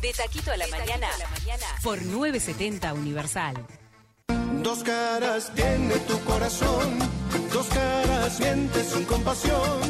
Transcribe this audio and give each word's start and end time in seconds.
De 0.00 0.14
Taquito 0.14 0.50
a 0.50 0.56
la, 0.56 0.66
mañana, 0.68 1.08
por 1.82 2.02
970 2.02 2.94
Universal. 2.94 3.66
Dos 4.62 4.82
caras 4.82 5.52
tiene 5.54 5.94
tu 6.08 6.18
corazón, 6.24 6.98
dos 7.52 7.66
caras 7.66 8.34
sientes 8.34 8.86
sin 8.86 9.04
compasión. 9.04 9.80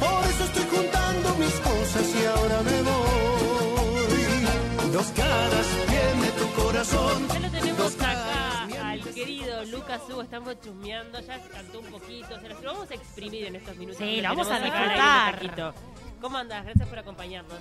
Por 0.00 0.26
eso 0.26 0.44
estoy 0.44 0.64
juntando 0.70 1.34
mis 1.36 1.54
cosas 1.60 2.14
y 2.14 2.26
ahora 2.26 2.62
me 2.62 2.82
voy. 2.82 4.92
Dos 4.92 5.06
caras 5.16 5.66
tiene 5.88 6.30
tu 6.32 6.62
corazón. 6.62 7.28
Ya 7.28 7.40
lo 7.40 7.50
tenemos 7.50 7.94
acá 7.94 8.68
al 8.82 9.00
querido 9.14 9.64
Lucas 9.64 10.02
Hugo, 10.10 10.22
estamos 10.22 10.60
chusmeando, 10.60 11.20
ya 11.20 11.40
cantó 11.48 11.80
un 11.80 11.86
poquito, 11.86 12.38
se 12.38 12.48
lo 12.48 12.60
vamos 12.60 12.90
a 12.90 12.94
exprimir 12.94 13.46
en 13.46 13.56
estos 13.56 13.76
minutos. 13.76 13.98
Sí, 13.98 14.20
lo 14.20 14.28
vamos 14.28 14.50
a 14.50 14.58
disfrutar. 14.58 15.74
¿Cómo 16.20 16.36
andas? 16.36 16.64
Gracias 16.64 16.86
por 16.86 16.98
acompañarnos. 16.98 17.58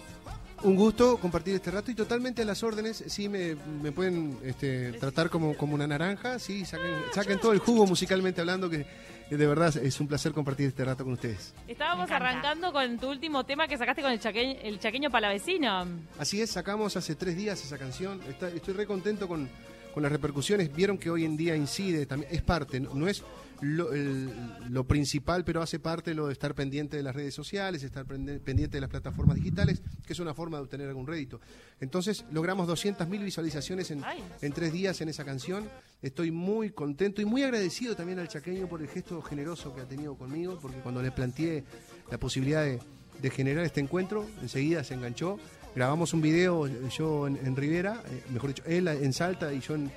Un 0.62 0.76
gusto 0.76 1.18
compartir 1.18 1.56
este 1.56 1.72
rato 1.72 1.90
y 1.90 1.96
totalmente 1.96 2.42
a 2.42 2.46
las 2.46 2.64
órdenes. 2.64 3.02
Sí, 3.08 3.30
me, 3.30 3.56
me 3.82 3.92
pueden 3.94 4.38
este, 4.44 4.92
tratar 4.94 5.30
como, 5.30 5.56
como 5.56 5.74
una 5.74 5.88
naranja. 5.88 6.38
Sí, 6.38 6.66
saquen, 6.66 6.96
saquen 7.14 7.40
todo 7.40 7.54
el 7.54 7.60
jugo 7.60 7.86
musicalmente 7.86 8.42
hablando, 8.42 8.70
que, 8.70 8.86
de 9.30 9.48
verdad 9.48 9.74
es 9.78 10.00
un 10.02 10.08
placer 10.08 10.34
compartir 10.34 10.68
este 10.68 10.84
rato 10.84 11.06
con 11.06 11.14
ustedes. 11.14 11.54
Estábamos 11.66 12.12
arrancando 12.12 12.74
con 12.74 13.00
tu 13.00 13.10
último 13.10 13.46
tema 13.46 13.68
que 13.70 13.78
sacaste 13.78 14.02
con 14.02 14.12
el 14.12 14.20
chaqueño, 14.20 14.60
el 14.62 14.80
chaqueño 14.80 15.10
palavecino. 15.10 15.88
Así 16.18 16.42
es, 16.42 16.50
sacamos 16.50 16.98
hace 16.98 17.16
tres 17.16 17.38
días 17.38 17.64
esa 17.64 17.78
canción. 17.78 18.20
Está- 18.28 18.50
estoy 18.50 18.74
re 18.74 18.86
contento 18.86 19.30
con, 19.30 19.48
con 19.94 20.04
las 20.04 20.12
repercusiones. 20.12 20.74
Vieron 20.74 20.98
que 20.98 21.10
hoy 21.10 21.26
en 21.26 21.36
día 21.38 21.56
incide, 21.56 22.06
también 22.06 22.32
es 22.34 22.42
parte, 22.42 22.80
no, 22.80 22.94
no 22.94 23.08
es 23.08 23.24
lo, 23.62 23.92
el- 23.92 24.32
lo 24.70 24.86
principal, 24.86 25.44
pero 25.44 25.62
hace 25.62 25.80
parte 25.80 26.14
lo 26.14 26.28
de 26.28 26.34
estar 26.34 26.56
pendiente 26.56 26.96
de 26.96 27.04
las 27.04 27.14
redes 27.16 27.34
sociales, 27.34 27.84
estar 27.84 28.06
pendiente 28.06 28.70
de 28.78 28.82
las 28.82 28.90
plataformas 28.90 29.36
digitales, 29.36 29.82
que 30.06 30.14
es 30.14 30.20
una 30.20 30.34
forma 30.34 30.58
de 30.58 30.64
obtener 30.64 30.88
algún 30.88 31.06
rédito. 31.08 31.42
Entonces 31.82 32.24
logramos 32.32 32.68
200.000 32.70 33.24
visualizaciones 33.24 33.92
en, 33.92 34.02
en 34.42 34.54
tres 34.54 34.72
días 34.72 35.02
en 35.02 35.10
esa 35.10 35.26
canción. 35.26 35.68
Estoy 36.02 36.32
muy 36.32 36.70
contento 36.70 37.22
y 37.22 37.26
muy 37.26 37.44
agradecido 37.44 37.96
también 37.96 38.20
al 38.20 38.30
chaqueño 38.30 38.68
por 38.68 38.82
el 38.82 38.88
gesto 38.88 39.22
generoso 39.22 39.76
que 39.76 39.82
ha 39.82 39.86
tenido 39.86 40.16
conmigo, 40.16 40.58
porque 40.62 40.78
cuando 40.80 41.02
le 41.02 41.12
planteé 41.12 41.66
la 42.10 42.18
posibilidad 42.18 42.64
de, 42.64 42.80
de 43.22 43.30
generar 43.30 43.66
este 43.66 43.82
encuentro, 43.82 44.26
enseguida 44.42 44.84
se 44.86 44.94
enganchó. 44.94 45.38
Grabamos 45.76 46.14
un 46.14 46.22
video 46.22 46.68
yo 46.90 47.28
en, 47.28 47.56
Rivera, 47.56 48.04
eh, 48.10 48.24
mejor 48.34 48.50
dicho, 48.50 48.64
él 48.66 48.88
en 48.88 49.14
Salta 49.14 49.54
y 49.54 49.60
yo 49.60 49.76
en, 49.76 49.92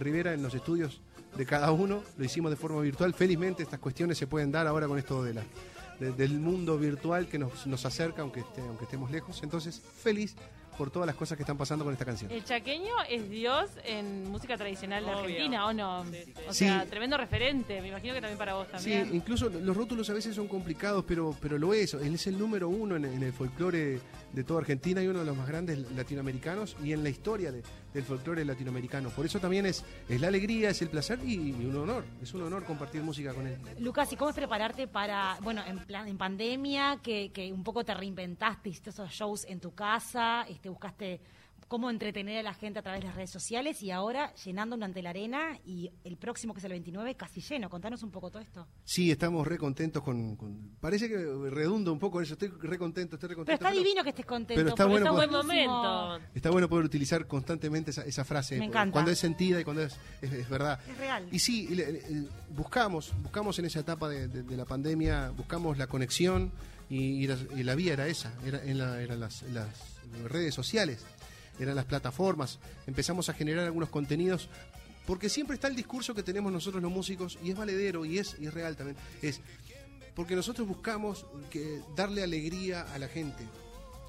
Rivera, 0.00 0.32
en 0.32 0.42
los 0.42 0.54
estudios 0.54 1.00
de 1.36 1.44
cada 1.44 1.72
uno. 1.72 2.02
Lo 2.16 2.24
hicimos 2.24 2.50
de 2.50 2.56
forma 2.56 2.80
virtual. 2.80 3.12
Felizmente 3.12 3.62
estas 3.62 3.80
cuestiones 3.80 4.16
se 4.18 4.26
pueden 4.26 4.50
dar 4.52 4.66
ahora 4.66 4.86
con 4.86 4.98
esto 4.98 5.22
de 5.22 5.34
la, 5.34 5.42
de- 6.00 6.12
del 6.12 6.38
mundo 6.40 6.78
virtual 6.78 7.26
que 7.26 7.38
nos, 7.38 7.66
nos 7.66 7.84
acerca, 7.84 8.22
aunque, 8.22 8.40
esté- 8.40 8.66
aunque 8.66 8.84
estemos 8.84 9.10
lejos. 9.10 9.42
Entonces, 9.42 9.80
feliz 9.80 10.36
por 10.76 10.90
todas 10.90 11.06
las 11.06 11.16
cosas 11.16 11.36
que 11.36 11.42
están 11.42 11.56
pasando 11.56 11.84
con 11.84 11.92
esta 11.92 12.04
canción. 12.04 12.30
El 12.30 12.44
chaqueño 12.44 12.92
es 13.08 13.28
Dios 13.30 13.70
en 13.84 14.30
música 14.30 14.56
tradicional 14.56 15.04
de 15.04 15.10
Obvio. 15.10 15.20
Argentina, 15.24 15.66
¿o 15.66 15.72
no? 15.72 16.04
Sí, 16.04 16.10
sí. 16.24 16.32
O 16.48 16.52
Sí. 16.52 16.58
sea, 16.66 16.86
tremendo 16.86 17.16
referente. 17.16 17.80
Me 17.80 17.88
imagino 17.88 18.14
que 18.14 18.20
también 18.20 18.38
para 18.38 18.54
vos 18.54 18.66
Sí, 18.66 18.72
también. 18.72 19.10
incluso 19.14 19.48
los 19.48 19.76
rótulos 19.76 20.08
a 20.10 20.12
veces 20.14 20.34
son 20.34 20.48
complicados, 20.48 21.04
pero, 21.06 21.34
pero 21.40 21.58
lo 21.58 21.72
es. 21.74 21.94
Él 21.94 22.14
es 22.14 22.26
el 22.26 22.38
número 22.38 22.68
uno 22.68 22.96
en, 22.96 23.04
en 23.06 23.22
el 23.22 23.32
folclore 23.32 24.00
de 24.32 24.44
toda 24.44 24.60
Argentina 24.60 25.02
y 25.02 25.06
uno 25.08 25.20
de 25.20 25.24
los 25.24 25.36
más 25.36 25.48
grandes 25.48 25.78
latinoamericanos 25.92 26.76
y 26.84 26.92
en 26.92 27.02
la 27.02 27.08
historia 27.08 27.52
de- 27.52 27.62
del 27.96 28.04
folclore 28.04 28.44
latinoamericano. 28.44 29.08
Por 29.08 29.24
eso 29.24 29.40
también 29.40 29.64
es, 29.64 29.82
es 30.06 30.20
la 30.20 30.28
alegría, 30.28 30.68
es 30.68 30.82
el 30.82 30.90
placer 30.90 31.18
y, 31.24 31.50
un 31.64 31.76
honor. 31.76 32.04
Es 32.22 32.34
un 32.34 32.42
honor 32.42 32.64
compartir 32.64 33.02
música 33.02 33.32
con 33.32 33.46
él. 33.46 33.58
Lucas, 33.80 34.12
¿y 34.12 34.16
cómo 34.16 34.28
es 34.28 34.36
prepararte 34.36 34.86
para, 34.86 35.38
bueno, 35.40 35.62
en 35.66 35.78
plan 35.78 36.06
en 36.06 36.18
pandemia, 36.18 37.00
que, 37.02 37.30
que 37.32 37.50
un 37.50 37.64
poco 37.64 37.84
te 37.84 37.94
reinventaste, 37.94 38.68
hiciste 38.68 38.90
esos 38.90 39.10
shows 39.10 39.46
en 39.46 39.60
tu 39.60 39.74
casa, 39.74 40.44
este, 40.46 40.68
buscaste 40.68 41.20
cómo 41.68 41.90
entretener 41.90 42.38
a 42.38 42.42
la 42.44 42.54
gente 42.54 42.78
a 42.78 42.82
través 42.82 43.00
de 43.00 43.06
las 43.08 43.16
redes 43.16 43.30
sociales 43.30 43.82
y 43.82 43.90
ahora 43.90 44.32
llenando 44.44 44.76
ante 44.84 45.02
la 45.02 45.10
arena 45.10 45.58
y 45.64 45.90
el 46.04 46.16
próximo 46.16 46.54
que 46.54 46.58
es 46.58 46.64
el 46.64 46.70
29 46.70 47.16
casi 47.16 47.40
lleno. 47.40 47.68
Contanos 47.68 48.02
un 48.04 48.10
poco 48.12 48.30
todo 48.30 48.40
esto. 48.40 48.66
Sí, 48.84 49.10
estamos 49.10 49.44
re 49.46 49.58
contentos 49.58 50.02
con, 50.02 50.36
con- 50.36 50.76
Parece 50.80 51.08
que 51.08 51.16
redundo 51.50 51.92
un 51.92 51.98
poco 51.98 52.20
eso. 52.20 52.34
Estoy 52.34 52.48
re 52.48 52.78
contento, 52.78 53.16
estoy 53.16 53.30
re 53.30 53.34
Pero 53.34 53.44
contento. 53.44 53.64
está 53.66 53.76
divino 53.76 54.02
que 54.04 54.10
estés 54.10 54.26
contento. 54.26 54.60
pero 54.60 54.68
está 54.68 54.84
porque 54.84 55.00
bueno 55.02 55.12
poder- 55.14 55.28
buen 55.28 55.46
momento. 55.46 56.20
Está 56.34 56.50
bueno 56.50 56.68
poder 56.68 56.84
utilizar 56.84 57.26
constantemente 57.26 57.90
esa, 57.90 58.02
esa 58.04 58.24
frase. 58.24 58.58
Me 58.58 58.66
encanta. 58.66 58.92
Cuando 58.92 59.10
es 59.10 59.18
sentida 59.18 59.60
y 59.60 59.64
cuando 59.64 59.82
es, 59.82 59.96
es- 60.22 60.32
es 60.32 60.48
verdad. 60.48 60.78
Es 60.88 60.96
real. 60.98 61.28
Y 61.32 61.38
sí, 61.40 61.66
y 61.70 61.74
le- 61.74 61.92
le- 61.92 62.28
buscamos, 62.50 63.12
buscamos 63.22 63.58
en 63.58 63.64
esa 63.64 63.80
etapa 63.80 64.08
de, 64.08 64.28
de- 64.28 64.42
de 64.44 64.56
la 64.56 64.64
pandemia, 64.66 65.30
buscamos 65.30 65.78
la 65.78 65.88
conexión 65.88 66.52
y, 66.88 67.24
y 67.24 67.26
la, 67.26 67.36
y 67.56 67.62
la 67.64 67.74
vía 67.74 67.94
era 67.94 68.06
esa, 68.06 68.32
era, 68.44 68.62
en 68.62 68.78
la- 68.78 69.00
eran 69.02 69.18
las, 69.18 69.42
las 69.52 69.66
redes 70.28 70.54
sociales, 70.54 71.04
eran 71.58 71.76
las 71.76 71.84
plataformas. 71.84 72.58
Empezamos 72.86 73.28
a 73.28 73.34
generar 73.34 73.64
algunos 73.64 73.88
contenidos 73.88 74.48
porque 75.06 75.28
siempre 75.28 75.54
está 75.54 75.68
el 75.68 75.76
discurso 75.76 76.14
que 76.14 76.22
tenemos 76.22 76.52
nosotros 76.52 76.82
los 76.82 76.90
músicos 76.90 77.38
y 77.42 77.50
es 77.50 77.56
valedero 77.56 78.04
y 78.04 78.18
es, 78.18 78.36
y 78.40 78.46
es 78.46 78.54
real 78.54 78.76
también. 78.76 78.96
Es 79.22 79.40
porque 80.14 80.34
nosotros 80.34 80.66
buscamos 80.66 81.26
que 81.50 81.80
darle 81.94 82.22
alegría 82.22 82.82
a 82.94 82.98
la 82.98 83.06
gente, 83.06 83.44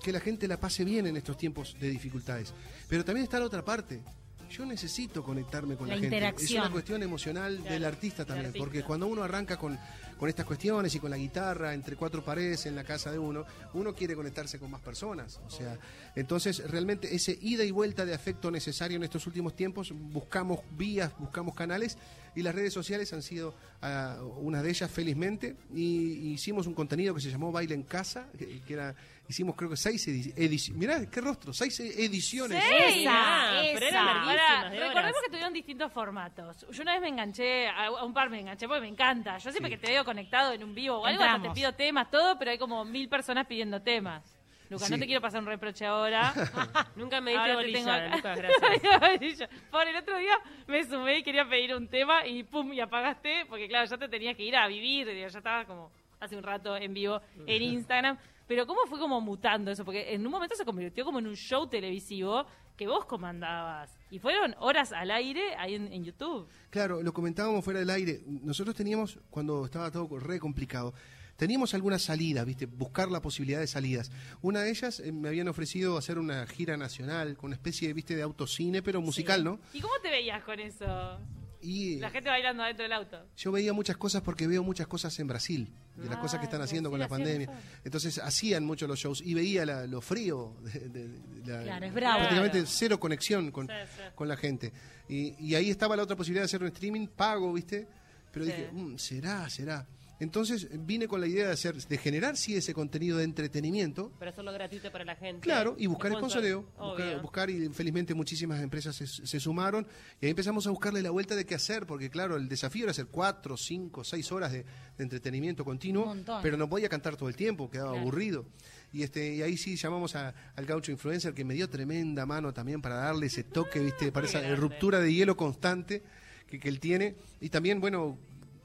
que 0.01 0.11
la 0.11 0.21
gente 0.21 0.47
la 0.47 0.59
pase 0.59 0.85
bien 0.85 1.05
en 1.05 1.17
estos 1.17 1.37
tiempos 1.37 1.75
de 1.79 1.89
dificultades. 1.89 2.53
Pero 2.87 3.03
también 3.03 3.25
está 3.25 3.39
la 3.39 3.45
otra 3.45 3.63
parte. 3.63 4.01
Yo 4.49 4.65
necesito 4.65 5.23
conectarme 5.23 5.75
con 5.75 5.89
La 5.89 5.95
la, 5.97 6.01
gente. 6.01 6.35
Es 6.39 6.51
una 6.51 6.71
cuestión 6.71 7.03
emocional 7.03 7.57
Claro, 7.57 7.73
del 7.73 7.83
artista 7.83 8.25
también, 8.25 8.47
artista. 8.47 8.63
porque 8.63 8.83
cuando 8.83 9.07
uno 9.07 9.21
arranca 9.21 9.57
con, 9.57 9.77
con 10.17 10.29
estas 10.29 10.45
cuestiones 10.45 10.93
y 10.95 10.99
con 10.99 11.09
la 11.09 11.17
guitarra 11.17 11.73
entre 11.73 11.95
cuatro 11.95 12.23
paredes 12.23 12.65
en 12.65 12.75
la 12.75 12.83
casa 12.83 13.11
de 13.11 13.19
uno, 13.19 13.45
uno 13.73 13.93
quiere 13.93 14.15
conectarse 14.15 14.59
con 14.59 14.71
más 14.71 14.81
personas. 14.81 15.39
O 15.45 15.49
sea, 15.49 15.77
entonces 16.15 16.69
realmente 16.69 17.13
ese 17.15 17.37
ida 17.41 17.63
y 17.63 17.71
vuelta 17.71 18.05
de 18.05 18.13
afecto 18.13 18.51
necesario 18.51 18.97
en 18.97 19.03
estos 19.03 19.27
últimos 19.27 19.55
tiempos, 19.55 19.93
buscamos 19.93 20.59
vías, 20.77 21.11
buscamos 21.19 21.53
canales 21.55 21.97
y 22.35 22.43
las 22.43 22.53
redes 22.53 22.73
sociales 22.73 23.11
han 23.13 23.23
sido 23.23 23.55
ah, 23.81 24.17
una 24.39 24.61
de 24.61 24.69
ellas 24.69 24.91
felizmente 24.91 25.55
y, 25.73 26.33
hicimos 26.33 26.67
un 26.67 26.73
contenido 26.73 27.15
que 27.15 27.21
se 27.21 27.31
llamó 27.31 27.51
Baile 27.51 27.73
en 27.73 27.83
Casa, 27.83 28.27
que 28.37 28.73
era 28.73 28.95
hicimos 29.27 29.55
creo 29.55 29.69
que 29.69 29.77
seis 29.77 30.07
ediciones, 30.07 30.79
mirá 30.79 31.09
qué 31.09 31.21
rostro, 31.21 31.53
seis 31.53 31.79
ediciones. 31.79 32.63
Esa, 32.63 33.49
Pero 33.73 33.85
esa. 33.85 33.87
eran 33.87 34.05
larguísimas, 34.05 34.35
Para- 34.37 34.69
de 34.69 34.77
horas. 34.77 34.87
Recordemos 34.89 35.21
que 35.23 35.29
tuvieron 35.29 35.53
distintos 35.53 35.91
formatos. 35.91 36.65
Yo 36.71 36.81
una 36.81 36.93
vez 36.93 37.01
me 37.01 37.09
enganché, 37.09 37.67
a 37.67 37.85
a 37.87 38.03
un 38.03 38.13
par 38.13 38.29
me 38.29 38.39
enganché 38.39 38.67
porque 38.67 38.81
me 38.81 38.87
encanta. 38.87 39.37
Yo 39.37 39.51
siempre 39.51 39.69
que 39.69 39.77
te 39.77 39.91
veo 39.91 40.03
conectado 40.05 40.53
en 40.53 40.63
un 40.63 40.73
vivo 40.73 40.97
o 40.97 41.05
algo, 41.05 41.23
te 41.41 41.49
pido 41.51 41.73
temas, 41.73 42.09
todo, 42.09 42.37
pero 42.39 42.51
hay 42.51 42.57
como 42.57 42.83
mil 42.85 43.09
personas 43.09 43.45
pidiendo 43.47 43.81
temas. 43.81 44.33
Lucas, 44.69 44.91
no 44.91 44.99
te 44.99 45.05
quiero 45.05 45.21
pasar 45.21 45.39
un 45.39 45.45
reproche 45.47 45.85
ahora. 45.85 46.33
Nunca 46.97 47.21
me 47.21 47.31
diste 47.31 47.53
bolilla. 47.55 48.07
Lucas, 48.15 48.37
gracias. 48.83 49.49
Por 49.71 49.87
el 49.87 49.95
otro 49.95 50.17
día 50.17 50.37
me 50.67 50.83
sumé 50.83 51.19
y 51.19 51.23
quería 51.23 51.47
pedir 51.47 51.73
un 51.73 51.87
tema 51.87 52.27
y 52.27 52.43
pum, 52.43 52.73
y 52.73 52.81
apagaste, 52.81 53.45
porque 53.47 53.69
claro, 53.69 53.85
ya 53.87 53.97
te 53.97 54.09
tenías 54.09 54.35
que 54.35 54.43
ir 54.43 54.57
a 54.57 54.67
vivir, 54.67 55.07
ya 55.15 55.27
estaba 55.27 55.63
como 55.63 55.89
hace 56.19 56.35
un 56.35 56.43
rato 56.43 56.75
en 56.75 56.93
vivo 56.93 57.21
en 57.45 57.61
Instagram. 57.61 58.17
Pero 58.47 58.65
¿cómo 58.65 58.81
fue 58.87 58.99
como 58.99 59.19
mutando 59.19 59.71
eso? 59.71 59.83
Porque 59.83 60.13
en 60.13 60.25
un 60.25 60.31
momento 60.31 60.55
se 60.55 60.65
convirtió 60.65 61.03
como 61.03 61.19
en 61.19 61.27
un 61.27 61.35
show 61.35 61.67
televisivo 61.67 62.45
que 62.77 62.87
vos 62.87 63.05
comandabas. 63.05 63.91
Y 64.09 64.19
fueron 64.19 64.55
horas 64.59 64.91
al 64.93 65.11
aire 65.11 65.55
ahí 65.55 65.75
en, 65.75 65.91
en 65.91 66.03
YouTube. 66.03 66.47
Claro, 66.69 67.01
lo 67.01 67.13
comentábamos 67.13 67.65
fuera 67.65 67.79
del 67.79 67.89
aire. 67.89 68.21
Nosotros 68.25 68.75
teníamos, 68.75 69.19
cuando 69.29 69.65
estaba 69.65 69.91
todo 69.91 70.19
re 70.19 70.39
complicado, 70.39 70.93
teníamos 71.37 71.73
algunas 71.73 72.01
salidas, 72.01 72.45
¿viste? 72.45 72.65
Buscar 72.65 73.09
la 73.09 73.21
posibilidad 73.21 73.59
de 73.59 73.67
salidas. 73.67 74.11
Una 74.41 74.61
de 74.61 74.69
ellas 74.69 74.99
eh, 74.99 75.11
me 75.11 75.29
habían 75.29 75.47
ofrecido 75.47 75.97
hacer 75.97 76.17
una 76.17 76.45
gira 76.47 76.77
nacional 76.77 77.35
con 77.37 77.47
una 77.47 77.55
especie, 77.55 77.93
¿viste? 77.93 78.15
De 78.15 78.21
autocine, 78.21 78.81
pero 78.81 79.01
musical, 79.01 79.43
¿no? 79.43 79.59
¿Y 79.73 79.81
cómo 79.81 79.93
te 80.01 80.09
veías 80.09 80.43
con 80.43 80.59
eso? 80.59 81.19
Y 81.61 81.97
La 81.97 82.09
gente 82.11 82.29
bailando 82.29 82.61
adentro 82.63 82.83
del 82.83 82.93
auto. 82.93 83.25
yo 83.35 83.51
veía 83.51 83.73
muchas 83.73 83.97
cosas 83.97 84.21
porque 84.21 84.45
veo 84.47 84.63
muchas 84.63 84.85
cosas 84.87 85.17
en 85.19 85.27
Brasil, 85.27 85.73
de 85.95 86.07
las 86.07 86.17
cosas 86.17 86.39
que 86.39 86.45
están 86.45 86.61
Ah, 86.61 86.65
haciendo 86.65 86.89
con 86.91 86.99
la 86.99 87.07
pandemia. 87.07 87.45
eso. 87.51 87.79
Entonces 87.83 88.19
hacían 88.19 88.63
mucho 88.63 88.85
los 88.87 88.99
shows 88.99 89.21
y 89.25 89.33
veía 89.33 89.65
la- 89.65 89.87
lo 89.87 89.99
frío, 90.01 90.55
de, 90.61 90.79
de- 90.89 91.07
de 91.07 91.51
la- 91.57 91.63
Claro, 91.63 91.85
es 91.87 91.93
bravo. 91.93 92.17
prácticamente 92.19 92.57
Claro. 92.59 92.71
cero 92.71 92.99
conexión 92.99 93.51
con, 93.51 93.67
Sí, 93.67 93.73
sí. 93.95 94.01
con 94.13 94.27
la 94.27 94.37
gente. 94.37 94.71
Y, 95.09 95.35
y 95.43 95.55
ahí 95.55 95.69
estaba 95.71 95.95
la 95.95 96.03
otra 96.03 96.15
posibilidad 96.15 96.41
de 96.43 96.45
hacer 96.45 96.61
un 96.61 96.67
streaming 96.67 97.07
pago, 97.07 97.51
¿viste? 97.53 97.87
Pero 98.31 98.45
Sí. 98.45 98.51
dije, 98.51 98.69
"Mm, 98.71 98.97
será, 98.97 99.49
será. 99.49 99.87
Entonces 100.19 100.67
vine 100.85 101.07
con 101.07 101.21
la 101.21 101.27
idea 101.27 101.45
de 101.47 101.53
hacer, 101.53 101.75
de 101.75 101.97
generar 101.97 102.37
sí 102.37 102.55
ese 102.55 102.73
contenido 102.73 103.17
de 103.19 103.23
entretenimiento, 103.23 104.11
Pero 104.17 104.31
hacerlo 104.31 104.51
gratuito 104.51 104.91
para 104.91 105.05
la 105.05 105.15
gente. 105.15 105.41
Claro, 105.41 105.75
y 105.77 105.85
buscar 105.85 106.11
Sponsor, 106.11 106.29
sponsoreo, 106.41 106.65
buscar, 106.77 107.21
buscar, 107.21 107.49
y 107.51 107.69
felizmente 107.69 108.13
muchísimas 108.15 108.61
empresas 108.61 108.95
se, 108.95 109.05
se 109.05 109.39
sumaron 109.39 109.85
y 110.19 110.25
ahí 110.25 110.31
empezamos 110.31 110.65
a 110.65 110.71
buscarle 110.71 111.01
la 111.03 111.11
vuelta 111.11 111.35
de 111.35 111.45
qué 111.45 111.53
hacer, 111.55 111.85
porque 111.85 112.09
claro, 112.09 112.35
el 112.35 112.49
desafío 112.49 112.83
era 112.85 112.91
hacer 112.91 113.07
cuatro, 113.07 113.57
cinco, 113.57 114.03
seis 114.03 114.31
horas 114.31 114.51
de, 114.51 114.63
de 114.97 115.03
entretenimiento 115.03 115.63
continuo, 115.63 116.03
Un 116.03 116.09
montón. 116.17 116.39
pero 116.41 116.57
no 116.57 116.67
podía 116.67 116.89
cantar 116.89 117.15
todo 117.15 117.29
el 117.29 117.35
tiempo, 117.35 117.69
quedaba 117.69 117.91
Claro. 117.91 118.01
aburrido. 118.01 118.45
Y 118.93 119.03
este 119.03 119.35
y 119.35 119.41
ahí 119.43 119.55
sí 119.57 119.75
llamamos 119.75 120.15
a- 120.15 120.33
al 120.55 120.65
gaucho 120.65 120.91
influencer 120.91 121.33
que 121.33 121.43
me 121.45 121.53
dio 121.53 121.69
tremenda 121.69 122.25
mano 122.25 122.53
también 122.53 122.81
para 122.81 122.95
darle 122.95 123.27
ese 123.27 123.43
toque, 123.43 123.79
viste, 123.79 124.11
para 124.11 124.25
esa 124.25 124.39
grande. 124.39 124.55
ruptura 124.55 124.99
de 124.99 125.13
hielo 125.13 125.37
constante 125.37 126.01
que, 126.47 126.59
que 126.59 126.69
él 126.69 126.79
tiene. 126.79 127.15
Y 127.41 127.49
también, 127.49 127.79
bueno, 127.81 128.17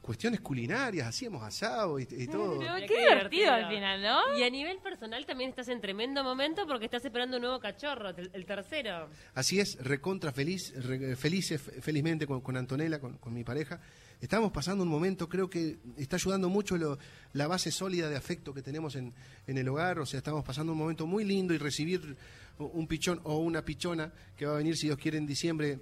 cuestiones 0.02 0.40
culinarias, 0.40 1.06
hacíamos 1.06 1.43
asado 1.43 1.99
y, 1.99 2.02
y 2.10 2.26
todo. 2.26 2.58
Pero 2.58 2.75
Qué 2.75 2.87
qué, 2.87 2.99
divertido, 2.99 3.08
divertido. 3.08 3.52
al 3.52 3.69
final, 3.69 4.02
¿no? 4.02 4.38
Y 4.38 4.43
a 4.43 4.50
nivel 4.50 4.78
personal 4.78 5.25
también 5.25 5.50
estás 5.50 5.69
en 5.69 5.81
tremendo 5.81 6.22
momento 6.25 6.66
porque 6.66 6.84
estás 6.87 7.04
esperando 7.04 7.37
un 7.37 7.43
nuevo 7.43 7.60
cachorro, 7.60 8.10
el, 8.10 8.31
el 8.32 8.44
tercero. 8.44 9.08
Así 9.34 9.60
es, 9.60 9.78
recontra 9.82 10.32
feliz, 10.32 10.75
re- 10.84 11.14
felices, 11.16 11.62
felizmente 11.81 12.26
con, 12.26 12.40
con 12.40 12.56
Antonella, 12.56 12.99
con, 13.00 13.16
con 13.19 13.32
mi 13.32 13.44
pareja. 13.44 13.81
Estamos 14.22 14.52
pasando 14.52 14.84
un 14.84 14.88
momento, 14.88 15.28
creo 15.28 15.50
que 15.50 15.78
está 15.98 16.14
ayudando 16.16 16.48
mucho 16.48 16.78
lo- 16.78 16.96
la 17.32 17.48
base 17.48 17.72
sólida 17.72 18.08
de 18.08 18.16
afecto 18.16 18.54
que 18.54 18.62
tenemos 18.62 18.94
en, 18.94 19.12
en 19.48 19.58
el 19.58 19.69
hogar. 19.69 19.98
O 19.98 20.06
sea, 20.06 20.19
estamos 20.19 20.44
pasando 20.44 20.72
un 20.72 20.78
momento 20.78 21.06
muy 21.08 21.24
lindo 21.24 21.52
y 21.52 21.58
recibir 21.58 22.16
un 22.58 22.86
pichón 22.86 23.20
o 23.24 23.38
una 23.38 23.64
pichona 23.64 24.12
que 24.36 24.46
va 24.46 24.54
a 24.54 24.58
venir, 24.58 24.76
si 24.76 24.86
Dios 24.86 24.96
quiere, 24.96 25.19
en 25.19 25.26
diciembre, 25.26 25.80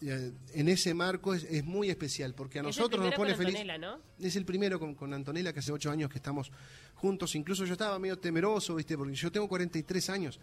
eh, 0.00 0.32
en 0.54 0.68
ese 0.68 0.94
marco 0.94 1.34
es, 1.34 1.44
es 1.44 1.62
muy 1.64 1.90
especial, 1.90 2.32
porque 2.34 2.58
a 2.60 2.62
Es 2.62 2.68
nosotros 2.68 3.04
nos 3.04 3.14
pone 3.14 3.34
con 3.36 3.44
feliz. 3.44 3.78
¿no? 3.78 3.98
Es 4.18 4.36
el 4.36 4.46
primero 4.46 4.78
con, 4.80 4.94
con 4.94 5.12
Antonella, 5.12 5.52
que 5.52 5.58
hace 5.58 5.70
ocho 5.72 5.90
años 5.90 6.08
que 6.08 6.16
estamos 6.16 6.50
juntos. 6.94 7.34
Incluso 7.34 7.66
yo 7.66 7.74
estaba 7.74 7.98
medio 7.98 8.18
temeroso, 8.18 8.74
¿viste? 8.74 8.96
Porque 8.96 9.14
yo 9.14 9.30
tengo 9.30 9.46
43 9.48 10.08
años. 10.08 10.40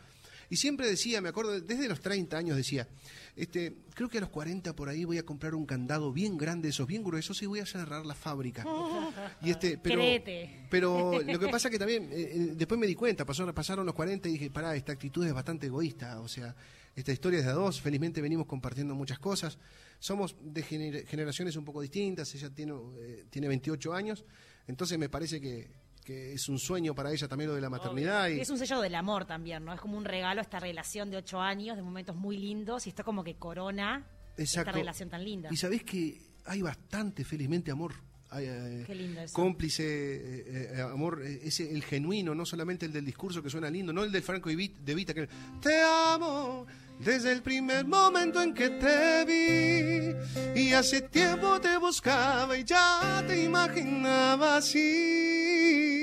Y 0.50 0.56
siempre 0.58 0.88
decía, 0.88 1.22
me 1.22 1.30
acuerdo, 1.30 1.60
desde 1.62 1.88
los 1.88 2.00
30 2.02 2.36
años 2.38 2.58
decía, 2.58 2.88
este, 3.36 3.76
creo 3.94 4.10
que 4.10 4.18
a 4.18 4.22
los 4.22 4.30
40 4.32 4.76
por 4.76 4.90
ahí 4.90 5.06
voy 5.06 5.18
a 5.20 5.24
comprar 5.24 5.54
un 5.54 5.66
candado 5.66 6.12
bien 6.12 6.38
grande, 6.38 6.70
esos 6.70 6.88
bien 6.88 7.04
gruesos, 7.04 7.42
y 7.44 7.46
voy 7.46 7.60
a 7.60 7.66
cerrar 7.66 8.06
la 8.06 8.16
fábrica. 8.16 8.66
Y 9.42 9.52
este, 9.52 9.78
pero, 9.78 9.96
Créete. 10.00 10.68
pero 10.70 11.22
lo 11.22 11.40
que 11.40 11.48
pasa 11.50 11.70
que 11.70 11.78
también, 11.80 12.04
eh, 12.12 12.32
eh, 12.34 12.54
después 12.56 12.80
me 12.80 12.88
di 12.88 12.96
cuenta, 12.96 13.26
pasaron, 13.26 13.54
pasaron 13.54 13.86
los 13.86 13.96
40 13.96 14.28
y 14.28 14.34
dije, 14.34 14.50
pará, 14.50 14.76
esta 14.76 14.92
actitud 14.92 15.26
es 15.26 15.34
bastante 15.34 15.68
egoísta, 15.68 16.20
o 16.20 16.28
sea, 16.28 16.56
esta 16.96 17.12
historia 17.12 17.40
es 17.40 17.46
de 17.46 17.52
a 17.52 17.54
dos, 17.54 17.80
felizmente 17.80 18.22
venimos 18.22 18.46
compartiendo 18.48 18.96
muchas 18.96 19.20
cosas, 19.20 19.58
somos 20.00 20.36
de 20.42 20.64
gener- 20.64 21.06
generaciones 21.06 21.56
un 21.56 21.64
poco 21.64 21.82
distintas, 21.82 22.34
ella 22.36 22.50
tiene, 22.50 22.74
eh, 23.00 23.26
tiene 23.30 23.48
28 23.48 23.94
años, 23.94 24.26
entonces 24.68 24.98
me 24.98 25.10
parece 25.10 25.40
que, 25.40 25.70
que 26.10 26.34
es 26.34 26.50
un 26.50 26.58
sueño 26.58 26.96
para 26.96 27.12
ella 27.12 27.28
también 27.28 27.50
lo 27.50 27.56
de 27.56 27.62
la 27.62 27.70
maternidad. 27.70 28.30
Y, 28.30 28.40
Es 28.40 28.50
un 28.50 28.58
sello 28.58 28.82
del 28.82 28.96
amor 28.96 29.26
también, 29.26 29.64
¿no? 29.64 29.74
Es 29.74 29.80
como 29.80 29.96
un 29.96 30.06
regalo 30.06 30.42
esta 30.42 30.60
relación 30.60 31.12
de 31.12 31.18
ocho 31.18 31.40
años, 31.40 31.78
de 31.78 31.84
momentos 31.84 32.16
muy 32.16 32.36
lindos, 32.36 32.88
y 32.88 32.90
esto 32.90 33.04
como 33.04 33.24
que 33.24 33.36
corona 33.36 34.08
Exacto. 34.36 34.72
esta 34.72 34.80
relación 34.80 35.10
tan 35.10 35.24
linda. 35.24 35.50
Y 35.52 35.58
sabés 35.58 35.84
que 35.84 36.20
hay 36.46 36.64
bastante, 36.64 37.24
felizmente, 37.24 37.70
amor. 37.70 37.94
Hay, 38.32 38.46
eh, 38.48 38.84
Qué 38.88 38.96
lindo 38.96 39.22
eso. 39.22 39.36
Cómplice, 39.36 39.84
eh, 39.84 40.72
eh, 40.78 40.82
amor, 40.82 41.22
eh, 41.24 41.42
ese, 41.44 41.72
el 41.72 41.84
genuino, 41.84 42.34
no 42.34 42.44
solamente 42.44 42.88
el 42.88 42.92
del 42.92 43.06
discurso 43.06 43.44
que 43.44 43.52
suena 43.52 43.70
lindo, 43.70 43.94
no 43.94 44.04
el 44.04 44.12
del 44.12 44.24
Franco 44.24 44.50
de 44.50 44.56
Vita, 44.96 45.14
que 45.14 45.30
te 45.62 45.82
amo 45.84 46.66
desde 47.00 47.32
el 47.32 47.44
primer 47.44 47.86
momento 47.86 48.42
en 48.42 48.56
que 48.56 48.70
te 48.72 49.26
vi 49.26 50.60
y 50.60 50.74
hace 50.74 51.02
tiempo 51.02 51.62
te 51.62 51.78
buscaba 51.78 52.58
y 52.58 52.64
ya 52.64 53.24
te 53.28 53.44
imaginaba 53.44 54.58
así. 54.58 55.99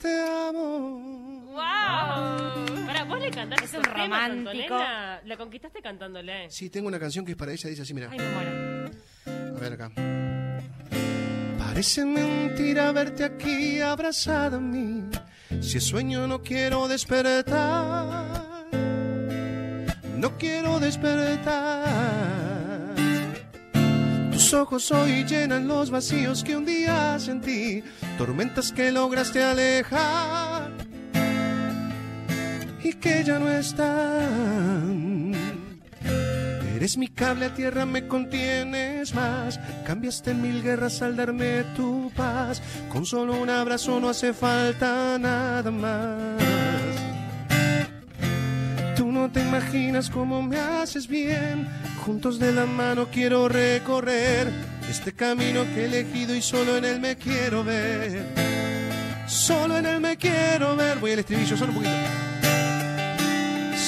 Te 0.00 0.08
amo. 0.20 1.42
¡Wow! 1.46 2.86
Para, 2.86 3.04
vos 3.04 3.20
le 3.20 3.30
cantaste 3.30 3.64
Es 3.64 3.74
un 3.74 3.84
romántico. 3.84 4.78
La 5.24 5.36
conquistaste 5.36 5.80
cantándole. 5.80 6.50
Sí, 6.50 6.70
tengo 6.70 6.88
una 6.88 6.98
canción 6.98 7.24
que 7.24 7.32
es 7.32 7.36
para 7.36 7.52
ella, 7.52 7.68
dice 7.70 7.82
así, 7.82 7.94
mira. 7.94 8.08
Ay, 8.10 8.18
me 8.18 8.28
muero. 8.30 8.90
A 9.56 9.60
ver 9.60 9.72
acá. 9.72 9.90
Parece 11.58 12.04
mentira 12.04 12.92
verte 12.92 13.24
aquí 13.24 13.80
abrazada 13.80 14.56
a 14.56 14.60
mí. 14.60 15.04
Si 15.60 15.78
es 15.78 15.84
sueño 15.84 16.26
no 16.26 16.42
quiero 16.42 16.88
despertar. 16.88 18.26
No 20.16 20.38
quiero 20.38 20.78
despertar. 20.80 22.45
Tus 24.46 24.54
ojos 24.54 24.92
hoy 24.92 25.24
llenan 25.24 25.66
los 25.66 25.90
vacíos 25.90 26.44
que 26.44 26.56
un 26.56 26.64
día 26.64 27.18
sentí. 27.18 27.82
Tormentas 28.16 28.70
que 28.70 28.92
lograste 28.92 29.42
alejar. 29.42 30.70
Y 32.80 32.92
que 32.92 33.24
ya 33.24 33.40
no 33.40 33.50
están. 33.50 35.32
Eres 36.76 36.96
mi 36.96 37.08
cable 37.08 37.46
a 37.46 37.54
tierra, 37.54 37.86
me 37.86 38.06
contienes 38.06 39.12
más. 39.16 39.58
Cambiaste 39.84 40.30
en 40.30 40.42
mil 40.42 40.62
guerras 40.62 41.02
al 41.02 41.16
darme 41.16 41.64
tu 41.74 42.12
paz. 42.14 42.62
Con 42.92 43.04
solo 43.04 43.34
un 43.34 43.50
abrazo 43.50 43.98
no 43.98 44.10
hace 44.10 44.32
falta 44.32 45.18
nada 45.18 45.72
más. 45.72 46.55
No 49.26 49.32
te 49.32 49.40
imaginas 49.40 50.08
cómo 50.08 50.40
me 50.40 50.56
haces 50.56 51.08
bien. 51.08 51.68
Juntos 52.04 52.38
de 52.38 52.52
la 52.52 52.64
mano 52.64 53.08
quiero 53.10 53.48
recorrer 53.48 54.52
este 54.88 55.12
camino 55.12 55.64
que 55.64 55.80
he 55.80 55.84
elegido 55.86 56.32
y 56.32 56.40
solo 56.40 56.76
en 56.76 56.84
él 56.84 57.00
me 57.00 57.16
quiero 57.16 57.64
ver. 57.64 58.24
Solo 59.26 59.78
en 59.78 59.86
él 59.86 60.00
me 60.00 60.16
quiero 60.16 60.76
ver. 60.76 60.98
Voy 60.98 61.10
al 61.10 61.18
estribillo, 61.18 61.56
solo 61.56 61.72
un 61.72 61.78
poquito. 61.78 61.96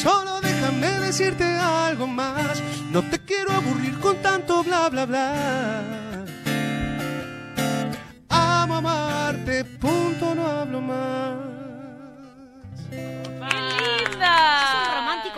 Solo 0.02 0.40
déjame 0.40 0.90
decirte 1.06 1.44
algo 1.44 2.08
más. 2.08 2.60
No 2.90 3.08
te 3.08 3.20
quiero 3.20 3.52
aburrir 3.52 3.96
con 4.00 4.16
tanto 4.16 4.64
bla 4.64 4.88
bla 4.88 5.06
bla. 5.06 6.24
Amo 8.28 8.74
amarte, 8.74 9.64
punto, 9.64 10.34
no 10.34 10.48
hablo 10.48 10.80
más. 10.80 11.36
¡Qué 12.90 13.22
linda! 14.10 14.67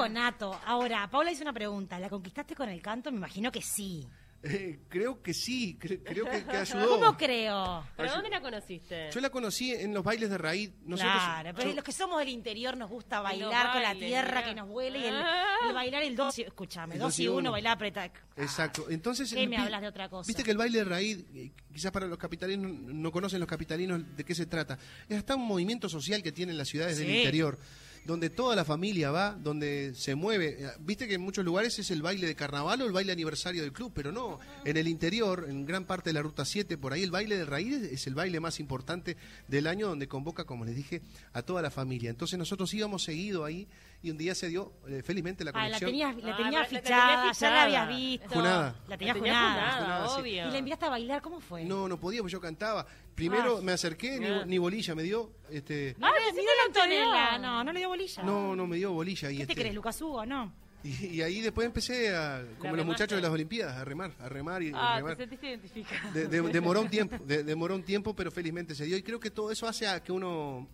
Nato. 0.08 0.58
Ahora, 0.64 1.08
Paula 1.10 1.30
hizo 1.32 1.42
una 1.42 1.52
pregunta. 1.52 1.98
¿La 1.98 2.08
conquistaste 2.08 2.54
con 2.54 2.68
el 2.68 2.80
canto? 2.82 3.10
Me 3.10 3.18
imagino 3.18 3.50
que 3.52 3.62
sí. 3.62 4.06
Eh, 4.42 4.78
creo 4.88 5.20
que 5.22 5.34
sí, 5.34 5.76
cre- 5.78 6.00
creo 6.02 6.24
que, 6.24 6.42
que 6.44 6.56
ayudó. 6.56 6.88
¿Cómo 6.98 7.14
creo? 7.14 7.84
¿Pero 7.94 8.10
dónde 8.10 8.30
la 8.30 8.40
conociste? 8.40 9.10
Yo 9.12 9.20
la 9.20 9.28
conocí 9.28 9.70
en 9.74 9.92
los 9.92 10.02
bailes 10.02 10.30
de 10.30 10.38
raíz. 10.38 10.70
Nosotros, 10.82 11.12
claro, 11.14 11.50
pero 11.54 11.68
yo- 11.68 11.74
los 11.76 11.84
que 11.84 11.92
somos 11.92 12.18
del 12.20 12.30
interior 12.30 12.74
nos 12.74 12.88
gusta 12.88 13.20
bailar 13.20 13.70
con 13.72 13.82
la 13.82 13.88
bailes, 13.88 14.08
tierra 14.08 14.42
que 14.42 14.54
nos 14.54 14.66
huele 14.70 14.98
y 14.98 15.04
el, 15.04 15.14
Ah. 15.14 15.44
el 15.68 15.74
bailar 15.74 16.02
el 16.04 16.16
2 16.16 16.38
y... 16.38 16.42
Escúchame, 16.44 16.94
El 16.94 17.00
2 17.00 17.08
dos 17.08 17.18
y 17.18 17.24
y 17.24 17.28
1, 17.28 17.36
uno. 17.36 17.50
bailar 17.52 17.74
apretar. 17.74 18.12
Exacto. 18.38 18.86
Entonces, 18.88 19.30
¿Qué 19.34 19.42
el 19.42 19.50
me 19.50 19.58
hablas 19.58 19.82
de 19.82 19.88
otra 19.88 20.08
cosa? 20.08 20.26
Viste 20.26 20.42
que 20.42 20.52
el 20.52 20.56
baile 20.56 20.78
de 20.78 20.84
raíz, 20.86 21.22
eh, 21.34 21.50
quizás 21.70 21.92
para 21.92 22.06
los 22.06 22.16
capitalinos 22.16 22.72
no 22.72 23.12
conocen 23.12 23.40
los 23.40 23.48
capitalinos 23.48 24.00
de 24.16 24.24
qué 24.24 24.34
se 24.34 24.46
trata. 24.46 24.78
Es 25.06 25.18
hasta 25.18 25.34
un 25.36 25.46
movimiento 25.46 25.86
social 25.90 26.22
que 26.22 26.32
tienen 26.32 26.56
las 26.56 26.66
ciudades 26.68 26.96
del 26.96 27.08
Sí. 27.08 27.18
interior, 27.18 27.58
donde 28.04 28.30
toda 28.30 28.56
la 28.56 28.64
familia 28.64 29.10
va, 29.10 29.32
donde 29.32 29.92
se 29.94 30.14
mueve. 30.14 30.56
Eh, 30.58 30.70
Viste 30.80 31.06
que 31.06 31.14
en 31.14 31.20
muchos 31.20 31.44
lugares 31.44 31.78
es 31.78 31.90
el 31.90 32.02
baile 32.02 32.26
de 32.26 32.34
carnaval 32.34 32.80
o 32.82 32.86
el 32.86 32.92
baile 32.92 33.12
aniversario 33.12 33.62
del 33.62 33.72
club, 33.72 33.92
pero 33.94 34.10
no. 34.10 34.38
En 34.64 34.76
el 34.76 34.88
interior, 34.88 35.46
en 35.48 35.66
gran 35.66 35.84
parte 35.84 36.10
de 36.10 36.14
la 36.14 36.22
ruta 36.22 36.44
7, 36.44 36.78
por 36.78 36.92
ahí 36.92 37.02
el 37.02 37.10
baile 37.10 37.36
de 37.36 37.44
raíz 37.44 37.74
es 37.74 38.06
el 38.06 38.14
baile 38.14 38.40
más 38.40 38.58
importante 38.60 39.16
del 39.48 39.66
año, 39.66 39.88
donde 39.88 40.08
convoca, 40.08 40.44
como 40.44 40.64
les 40.64 40.74
dije, 40.76 41.02
a 41.32 41.42
toda 41.42 41.62
la 41.62 41.70
familia. 41.70 42.10
Entonces 42.10 42.38
nosotros 42.38 42.72
íbamos 42.74 43.02
seguido 43.04 43.44
ahí 43.44 43.68
y 44.02 44.10
un 44.10 44.16
día 44.16 44.34
se 44.34 44.48
dio, 44.48 44.72
eh, 44.88 45.02
felizmente, 45.04 45.44
la 45.44 45.50
Ah, 45.50 45.68
la 45.68 45.78
conexión. 45.78 45.90
tenías, 45.90 46.16
la 46.16 46.32
Ah, 46.32 46.36
tenías 46.38 46.52
la 46.72 46.80
fichada, 46.80 47.16
tenías 47.18 47.40
ya 47.40 47.50
la 47.50 47.62
habías 47.64 47.88
visto. 47.88 48.28
Junada. 48.30 48.76
La 48.88 48.96
tenías 48.96 49.16
La 49.16 49.22
tenías 49.22 49.36
junada. 49.36 49.52
junada, 49.52 49.80
Junada, 49.82 50.08
sí. 50.08 50.20
obvio. 50.22 50.48
¿Y 50.48 50.50
la 50.52 50.58
enviaste 50.58 50.84
a 50.86 50.88
bailar? 50.88 51.22
¿Cómo 51.22 51.40
fue? 51.40 51.64
No, 51.64 51.86
no 51.86 52.00
podía, 52.00 52.20
porque 52.22 52.32
yo 52.32 52.40
cantaba. 52.40 52.86
Primero 53.28 53.58
Ah. 53.58 53.62
me 53.62 53.72
acerqué, 53.72 54.18
ni, 54.18 54.26
Ah. 54.26 54.44
ni 54.46 54.58
bolilla 54.58 54.94
me 54.94 55.02
dio. 55.02 55.30
Este, 55.50 55.94
ni 55.98 56.04
que 56.06 56.32
de 56.40 56.42
la 56.42 56.66
no 56.66 56.72
te 56.72 56.88
dio. 56.88 57.02
Antonella. 57.02 57.38
No, 57.38 57.64
no 57.64 57.72
le 57.72 57.78
dio 57.80 57.88
bolilla. 57.88 58.22
no, 58.22 58.56
no 58.56 58.66
me 58.66 58.76
dio 58.76 58.92
bolilla. 58.92 59.30
Y, 59.30 59.36
¿Qué 59.38 59.46
te 59.46 59.52
este, 59.52 59.62
crees, 59.62 59.74
Lucas 59.74 60.00
Hugo? 60.00 60.24
No. 60.24 60.52
y, 60.82 61.06
y 61.16 61.20
ahí 61.22 61.42
después 61.42 61.66
empecé 61.66 62.14
a, 62.16 62.42
como 62.58 62.74
los 62.74 62.86
muchachos 62.86 63.16
de 63.16 63.20
las 63.22 63.30
Olimpiadas, 63.30 63.76
a 63.76 63.84
remar, 63.84 64.12
a 64.18 64.28
remar 64.30 64.62
y 64.62 64.70
a 64.70 64.72
Ah, 64.76 64.92
te 64.94 65.00
remar. 65.02 65.16
sentiste 65.18 65.48
identificada. 65.50 66.10
De- 66.12 66.26
de- 66.28 66.40
demoró 66.40 66.80
un 66.80 66.88
tiempo, 66.88 67.18
de- 67.22 67.44
demoró 67.44 67.74
un 67.74 67.82
tiempo, 67.82 68.16
pero 68.16 68.30
felizmente 68.30 68.74
se 68.74 68.86
dio. 68.86 68.96
Y 68.96 69.02
creo 69.02 69.20
que 69.20 69.30
todo 69.30 69.50
eso 69.50 69.68
hace 69.68 69.86
a 69.86 70.02
que 70.02 70.10
uno, 70.12 70.66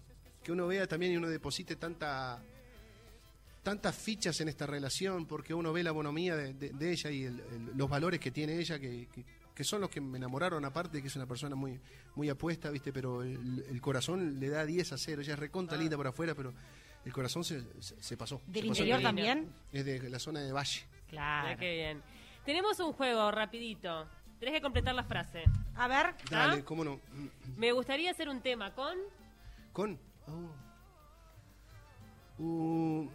que 0.44 0.52
uno 0.52 0.68
vea 0.68 0.86
también 0.86 1.12
y 1.12 1.16
uno 1.16 1.28
deposite 1.28 1.74
tanta 1.74 2.40
tantas 3.64 3.96
fichas 3.96 4.40
en 4.40 4.48
esta 4.48 4.64
relación, 4.64 5.26
porque 5.26 5.52
uno 5.52 5.72
ve 5.72 5.82
la 5.82 5.90
bonomía 5.90 6.36
de, 6.36 6.54
de- 6.54 6.70
de 6.70 6.92
ella 6.92 7.10
y 7.10 7.24
el- 7.24 7.40
el- 7.40 7.70
los 7.76 7.90
valores 7.90 8.20
que 8.20 8.30
tiene 8.30 8.56
ella, 8.60 8.78
que, 8.78 9.08
que- 9.12 9.24
que 9.56 9.64
son 9.64 9.80
los 9.80 9.90
que 9.90 10.00
me 10.00 10.18
enamoraron, 10.18 10.64
aparte 10.64 11.00
que 11.00 11.08
es 11.08 11.16
una 11.16 11.26
persona 11.26 11.56
muy 11.56 11.80
muy 12.14 12.28
apuesta, 12.28 12.70
¿viste? 12.70 12.92
Pero 12.92 13.22
el, 13.22 13.64
el 13.68 13.80
corazón 13.80 14.38
le 14.38 14.48
da 14.50 14.64
10 14.64 14.92
a 14.92 14.98
0. 14.98 15.22
Ella 15.22 15.32
es 15.32 15.38
recontra 15.38 15.76
linda 15.78 15.96
por 15.96 16.06
afuera, 16.06 16.34
pero 16.34 16.52
el 17.04 17.12
corazón 17.12 17.42
se, 17.42 17.62
se- 17.82 18.00
se 18.02 18.16
pasó. 18.16 18.40
¿Del 18.46 18.62
se 18.62 18.68
interior 18.68 19.00
también? 19.02 19.50
Es 19.72 19.84
de 19.84 20.08
la 20.10 20.18
zona 20.18 20.40
de 20.40 20.52
Valle. 20.52 20.82
Claro. 21.08 21.58
qué 21.58 21.74
bien. 21.74 22.02
Tenemos 22.44 22.78
un 22.80 22.92
juego, 22.92 23.30
rapidito. 23.32 24.06
Tenés 24.38 24.54
que 24.54 24.60
completar 24.60 24.94
la 24.94 25.04
frase. 25.04 25.44
A 25.76 25.88
ver, 25.88 26.14
Dale, 26.30 26.60
¿Ah? 26.60 26.64
cómo 26.64 26.84
no. 26.84 27.00
Me 27.56 27.72
gustaría 27.72 28.10
hacer 28.10 28.28
un 28.28 28.40
tema 28.42 28.74
con... 28.74 28.96
Con. 29.72 29.98
oh. 30.28 30.50
Uh, 32.38 33.08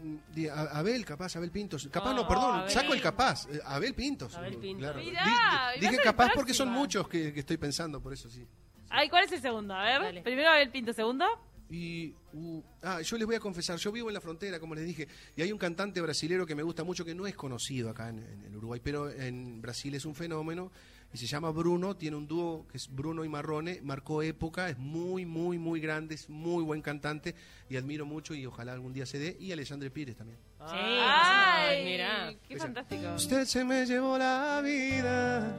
Abel, 0.72 1.06
capaz, 1.06 1.36
Abel 1.36 1.52
Pintos. 1.52 1.88
Capaz, 1.92 2.12
Oh, 2.12 2.16
no, 2.16 2.28
perdón, 2.28 2.56
Abel. 2.62 2.70
saco 2.72 2.94
el 2.94 3.02
capaz. 3.02 3.46
eh, 3.52 3.60
Abel 3.66 3.94
Pintos. 3.94 4.36
Abel 4.36 4.58
Pintos. 4.58 4.80
Claro. 4.92 5.00
Mirá, 5.00 5.24
Di- 5.24 5.26
di- 5.26 5.26
y 5.26 5.26
va 5.26 5.68
a 5.68 5.74
dije 5.92 5.98
capaz 5.98 6.16
próxima. 6.26 6.34
porque 6.36 6.54
son 6.54 6.70
muchos 6.70 7.08
que, 7.08 7.32
que 7.34 7.40
estoy 7.42 7.58
pensando, 7.58 8.02
por 8.02 8.14
eso 8.14 8.30
sí. 8.30 8.46
Ay, 8.90 9.10
¿cuál 9.10 9.26
es 9.26 9.32
el 9.32 9.42
segundo? 9.42 9.74
A 9.76 9.84
ver. 9.84 10.02
Dale. 10.02 10.22
Primero 10.24 10.50
Abel 10.50 10.72
Pinto, 10.72 10.92
segundo. 10.94 11.26
Y, 11.70 12.14
uh, 12.34 12.62
ah, 12.84 13.00
yo 13.02 13.16
les 13.18 13.26
voy 13.26 13.36
a 13.36 13.40
confesar, 13.40 13.78
yo 13.78 13.94
vivo 13.94 14.10
en 14.10 14.14
la 14.14 14.20
frontera, 14.20 14.60
como 14.60 14.76
les 14.76 14.86
dije, 14.86 15.08
y 15.38 15.42
hay 15.42 15.54
un 15.54 15.58
cantante 15.58 16.02
brasilero 16.02 16.46
que 16.46 16.54
me 16.54 16.64
gusta 16.64 16.84
mucho, 16.84 17.06
que 17.06 17.16
no 17.16 17.26
es 17.28 17.36
conocido 17.36 17.90
acá 17.90 18.10
en, 18.10 18.20
en 18.20 18.44
el 18.44 18.58
Uruguay, 18.58 18.82
pero 18.84 19.10
en 19.10 19.62
Brasil 19.62 19.96
es 19.96 20.04
un 20.04 20.14
fenómeno, 20.14 20.70
y 21.14 21.18
se 21.18 21.26
llama 21.28 21.50
Bruno, 21.52 21.96
tiene 21.98 22.16
un 22.16 22.28
dúo 22.28 22.66
que 22.70 22.78
es 22.78 22.90
Bruno 22.94 23.26
y 23.26 23.30
Marrone, 23.30 23.80
marcó 23.84 24.22
época, 24.24 24.70
es 24.70 24.78
muy, 24.78 25.26
muy, 25.26 25.58
muy 25.58 25.80
grande, 25.82 26.16
es 26.16 26.30
muy 26.30 26.64
buen 26.64 26.82
cantante 26.82 27.36
y 27.70 27.76
admiro 27.76 28.06
mucho 28.06 28.34
y 28.34 28.46
ojalá 28.46 28.72
algún 28.74 28.94
día 28.94 29.06
se 29.06 29.20
dé. 29.20 29.36
Y 29.40 29.52
Alexandre 29.52 29.90
Pires 29.92 30.16
también. 30.16 30.40
Ay, 30.60 31.84
mira. 31.84 32.34
qué 32.48 32.58
fantástico. 32.58 33.14
Usted 33.16 33.46
se 33.46 33.64
me 33.66 33.86
llevó 33.86 34.18
la 34.18 34.62
vida 34.64 35.58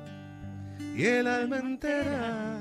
y 0.96 1.04
el 1.04 1.26
alma 1.26 1.58
entera. 1.58 2.60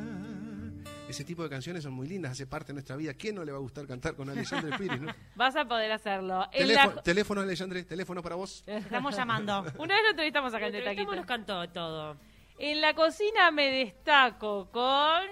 Ese 1.08 1.26
tipo 1.26 1.44
de 1.44 1.50
canciones 1.50 1.84
son 1.84 1.92
muy 1.94 2.08
lindas, 2.08 2.32
hace 2.32 2.48
parte 2.48 2.68
de 2.68 2.74
nuestra 2.76 2.96
vida. 2.96 3.14
¿Quién 3.14 3.36
no 3.36 3.44
le 3.44 3.52
va 3.52 3.58
a 3.58 3.62
gustar 3.62 3.86
cantar 3.86 4.16
con 4.16 4.30
Alexandre 4.30 4.78
Pires? 4.78 5.02
no? 5.02 5.14
Vas 5.36 5.56
a 5.58 5.66
poder 5.66 5.92
hacerlo. 5.92 6.48
En 6.54 6.68
la- 6.70 6.74
Teléfono, 6.76 7.02
teléfono, 7.02 7.42
Alexandre, 7.42 7.84
teléfono 7.84 8.22
para 8.24 8.36
vos. 8.36 8.64
Estamos 8.66 9.16
llamando. 9.16 9.60
Una 9.78 9.96
vez 9.96 10.04
lo 10.04 10.10
entrevistamos 10.12 10.54
acá 10.54 10.68
en 10.68 10.76
El 10.76 10.84
Taquito. 10.86 11.14
nos 11.14 11.26
cantó 11.26 11.68
todo. 11.70 12.18
En 12.64 12.80
la 12.80 12.94
cocina 12.94 13.50
me 13.50 13.72
destaco 13.72 14.70
con... 14.70 15.24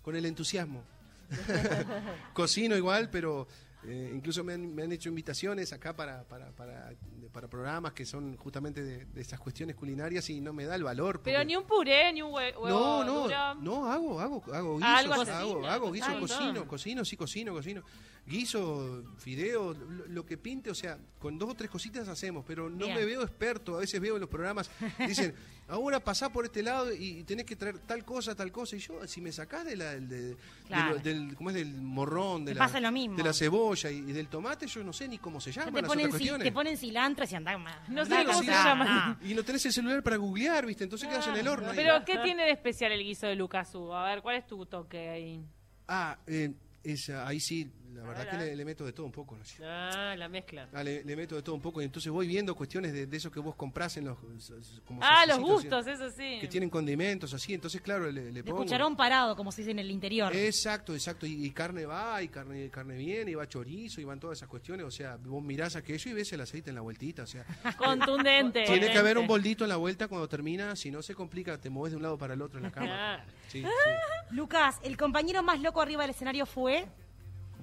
Con 0.00 0.16
el 0.16 0.24
entusiasmo. 0.24 0.82
Cocino 2.32 2.74
igual, 2.74 3.10
pero 3.10 3.46
eh, 3.88 4.12
incluso 4.14 4.44
me 4.44 4.52
han, 4.52 4.74
me 4.74 4.82
han 4.82 4.92
hecho 4.92 5.08
invitaciones 5.08 5.72
acá 5.72 5.96
para, 5.96 6.24
para, 6.24 6.50
para, 6.52 6.92
para 7.32 7.48
programas 7.48 7.92
que 7.94 8.04
son 8.04 8.36
justamente 8.36 8.82
de, 8.82 9.04
de 9.06 9.20
esas 9.20 9.40
cuestiones 9.40 9.74
culinarias 9.76 10.28
y 10.30 10.40
no 10.40 10.52
me 10.52 10.64
da 10.66 10.74
el 10.74 10.84
valor. 10.84 11.20
Pero 11.24 11.42
ni 11.44 11.56
un 11.56 11.64
puré, 11.64 12.12
ni 12.12 12.20
un 12.22 12.30
hue- 12.32 12.54
huevo 12.56 12.68
No, 12.68 13.04
no, 13.04 13.22
duro. 13.22 13.54
no, 13.60 13.90
hago, 13.90 14.20
hago, 14.20 14.42
hago 14.54 14.76
guisos, 14.76 14.90
Algo 14.98 15.14
hago, 15.14 15.66
hago, 15.66 15.86
Cocina, 15.88 16.20
cocino, 16.20 16.68
cocino, 16.68 17.04
sí, 17.04 17.16
cocino, 17.16 17.52
cocino. 17.54 17.82
Guiso, 18.26 19.04
fideo, 19.16 19.72
lo, 19.72 20.06
lo 20.06 20.26
que 20.26 20.36
pinte, 20.36 20.70
o 20.70 20.74
sea, 20.74 20.98
con 21.18 21.38
dos 21.38 21.48
o 21.50 21.54
tres 21.54 21.70
cositas 21.70 22.06
hacemos, 22.08 22.44
pero 22.46 22.68
no 22.68 22.84
Bien. 22.84 22.94
me 22.94 23.04
veo 23.06 23.22
experto, 23.22 23.76
a 23.76 23.80
veces 23.80 23.98
veo 24.02 24.16
en 24.16 24.20
los 24.20 24.28
programas, 24.28 24.70
dicen, 24.98 25.34
ahora 25.68 25.98
pasá 25.98 26.30
por 26.30 26.44
este 26.44 26.62
lado 26.62 26.92
y 26.92 27.24
tenés 27.24 27.46
que 27.46 27.56
traer 27.56 27.78
tal 27.78 28.04
cosa, 28.04 28.34
tal 28.34 28.52
cosa, 28.52 28.76
y 28.76 28.80
yo, 28.80 29.06
si 29.06 29.22
me 29.22 29.32
sacás 29.32 29.64
de 29.64 29.76
la, 29.76 29.92
del, 29.92 30.08
de- 30.10 30.36
Claro. 30.66 30.98
de 30.98 31.14
lo- 31.14 31.20
del, 31.24 31.34
¿cómo 31.36 31.48
es? 31.48 31.56
del 31.56 31.72
morrón, 31.80 32.44
de 32.44 32.54
la, 32.54 32.58
pasa 32.66 32.80
lo 32.80 32.92
mismo. 32.92 33.16
de 33.16 33.22
la 33.22 33.32
cebolla 33.32 33.77
y, 33.84 33.96
y 33.98 34.12
del 34.12 34.28
tomate, 34.28 34.66
yo 34.66 34.82
no 34.82 34.92
sé 34.92 35.08
ni 35.08 35.18
cómo 35.18 35.40
se 35.40 35.52
llaman 35.52 35.74
te 35.74 35.82
las 35.82 35.88
ponen, 35.88 36.06
otras 36.06 36.18
cuestiones. 36.18 36.44
te 36.44 36.52
ponen 36.52 36.76
cilantro 36.76 37.24
y 37.24 37.28
se 37.28 37.36
anda 37.36 37.56
más. 37.58 37.88
No 37.88 38.04
sé 38.04 38.24
cómo 38.24 38.42
se 38.42 38.50
llama. 38.50 39.16
no. 39.20 39.28
Y 39.28 39.34
no 39.34 39.42
tenés 39.42 39.64
el 39.66 39.72
celular 39.72 40.02
para 40.02 40.16
googlear, 40.16 40.66
¿viste? 40.66 40.84
Entonces 40.84 41.08
quedas 41.08 41.26
en 41.28 41.36
el 41.36 41.46
horno. 41.48 41.70
ahí. 41.70 41.76
Pero, 41.76 42.04
¿qué 42.04 42.18
tiene 42.18 42.44
de 42.44 42.50
especial 42.50 42.92
el 42.92 43.02
guiso 43.02 43.26
de 43.26 43.36
Lucas 43.36 43.74
Hugo? 43.74 43.94
A 43.94 44.08
ver, 44.08 44.22
¿cuál 44.22 44.36
es 44.36 44.46
tu 44.46 44.66
toque 44.66 45.08
ahí? 45.08 45.44
Ah, 45.86 46.18
eh, 46.26 46.52
esa, 46.82 47.26
ahí 47.26 47.40
sí, 47.40 47.70
la 47.94 48.02
verdad 48.02 48.26
Hola. 48.28 48.30
que 48.30 48.36
le, 48.46 48.56
le 48.56 48.64
meto 48.64 48.84
de 48.84 48.92
todo 48.92 49.06
un 49.06 49.12
poco. 49.12 49.36
¿no? 49.36 49.42
Ah, 49.66 50.14
la 50.16 50.28
mezcla. 50.28 50.68
Ah, 50.72 50.82
le, 50.82 51.02
le 51.04 51.16
meto 51.16 51.34
de 51.36 51.42
todo 51.42 51.54
un 51.54 51.60
poco 51.60 51.80
y 51.80 51.84
entonces 51.84 52.10
voy 52.12 52.26
viendo 52.26 52.54
cuestiones 52.54 52.92
de, 52.92 53.06
de 53.06 53.16
eso 53.16 53.30
que 53.30 53.40
vos 53.40 53.54
comprás 53.54 53.96
en 53.96 54.04
los 54.04 54.16
como 54.84 55.00
Ah, 55.02 55.24
los 55.26 55.38
gustos, 55.40 55.86
eso 55.86 56.10
sí. 56.10 56.38
que 56.40 56.48
tienen 56.48 56.70
condimentos 56.70 57.32
así 57.34 57.54
entonces 57.54 57.80
claro 57.80 58.10
le, 58.10 58.30
le 58.32 58.42
De 58.42 58.44
pongo 58.44 58.62
cucharón 58.64 58.96
parado, 58.96 59.34
como 59.36 59.50
se 59.52 59.62
dice 59.62 59.70
en 59.72 59.78
el 59.78 59.90
interior. 59.90 60.34
exacto 60.34 60.94
exacto 60.94 61.26
y, 61.26 61.44
y 61.46 61.50
carne 61.50 61.86
va 61.86 62.22
y 62.22 62.28
carne 62.28 62.68
carne 62.70 62.96
viene 62.96 63.30
y 63.30 63.34
va 63.34 63.48
chorizo 63.48 64.00
y 64.00 64.04
van 64.04 64.20
todas 64.20 64.38
esas 64.38 64.48
cuestiones 64.48 64.84
o 64.86 64.90
sea 64.90 65.16
vos 65.16 65.42
mirás 65.42 65.76
aquello 65.76 66.10
y 66.10 66.14
ves 66.14 66.32
el 66.32 66.40
aceite 66.40 66.70
en 66.70 66.76
la 66.76 66.82
vueltita 66.82 67.22
o 67.22 67.26
sea 67.26 67.44
Contundente. 67.78 68.64
tiene 68.64 68.90
que 68.92 68.98
haber 68.98 69.18
un 69.18 69.26
boldito 69.26 69.64
en 69.64 69.70
la 69.70 69.76
vuelta 69.76 70.08
cuando 70.08 70.28
termina 70.28 70.76
si 70.76 70.90
no 70.90 71.02
se 71.02 71.14
complica 71.14 71.58
te 71.58 71.70
mueves 71.70 71.92
de 71.92 71.96
un 71.96 72.02
lado 72.02 72.18
para 72.18 72.34
el 72.34 72.42
otro 72.42 72.58
en 72.58 72.64
la 72.64 72.70
cama 72.70 72.88
Ah. 73.18 73.24
sí, 73.48 73.62
sí. 73.62 73.68
Lucas, 74.34 74.76
el 74.82 74.96
compañero 74.96 75.42
más 75.42 75.60
loco 75.60 75.80
arriba 75.80 76.02
del 76.02 76.10
escenario 76.10 76.44
fue. 76.46 76.86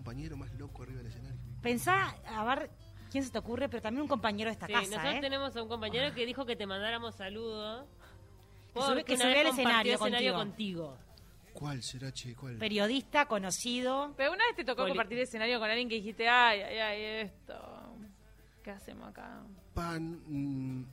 Compañero 0.05 0.37
más 0.37 0.53
loco 0.53 0.83
arriba 0.83 0.99
del 0.99 1.07
escenario 1.07 1.39
Pensá, 1.63 2.15
a 2.27 2.43
ver 2.45 2.69
quién 3.09 3.23
se 3.23 3.31
te 3.31 3.39
ocurre, 3.39 3.67
pero 3.69 3.81
también 3.81 4.03
un 4.03 4.07
compañero 4.07 4.49
de 4.49 4.53
esta 4.53 4.67
Sí, 4.67 4.73
casa. 4.73 4.85
nosotros 4.85 5.15
¿eh? 5.15 5.19
tenemos 5.19 5.55
a 5.55 5.63
un 5.63 5.67
compañero 5.67 6.13
que 6.13 6.25
dijo 6.27 6.45
que 6.45 6.55
te 6.55 6.67
mandáramos 6.67 7.15
saludos. 7.15 7.87
Porque 8.71 9.03
que 9.03 9.17
vez 9.17 9.37
al 9.37 9.47
escenario 9.47 10.33
contigo. 10.35 10.97
¿cuál 11.53 11.81
será 11.81 12.11
che 12.11 12.35
cuál 12.35 12.57
Periodista, 12.57 13.25
conocido. 13.27 14.13
Pero 14.17 14.33
una 14.33 14.43
vez 14.45 14.57
te 14.57 14.63
tocó 14.65 14.83
Poli- 14.83 14.89
compartir 14.91 15.17
escenario 15.19 15.57
con 15.57 15.69
alguien 15.69 15.87
que 15.89 15.95
dijiste, 15.95 16.27
ay, 16.27 16.59
ay, 16.61 16.77
ay, 16.77 17.01
esto. 17.25 17.55
¿Qué 18.61 18.71
hacemos 18.71 19.07
acá? 19.09 19.41
pan 19.73 20.19
mm, 20.27 20.85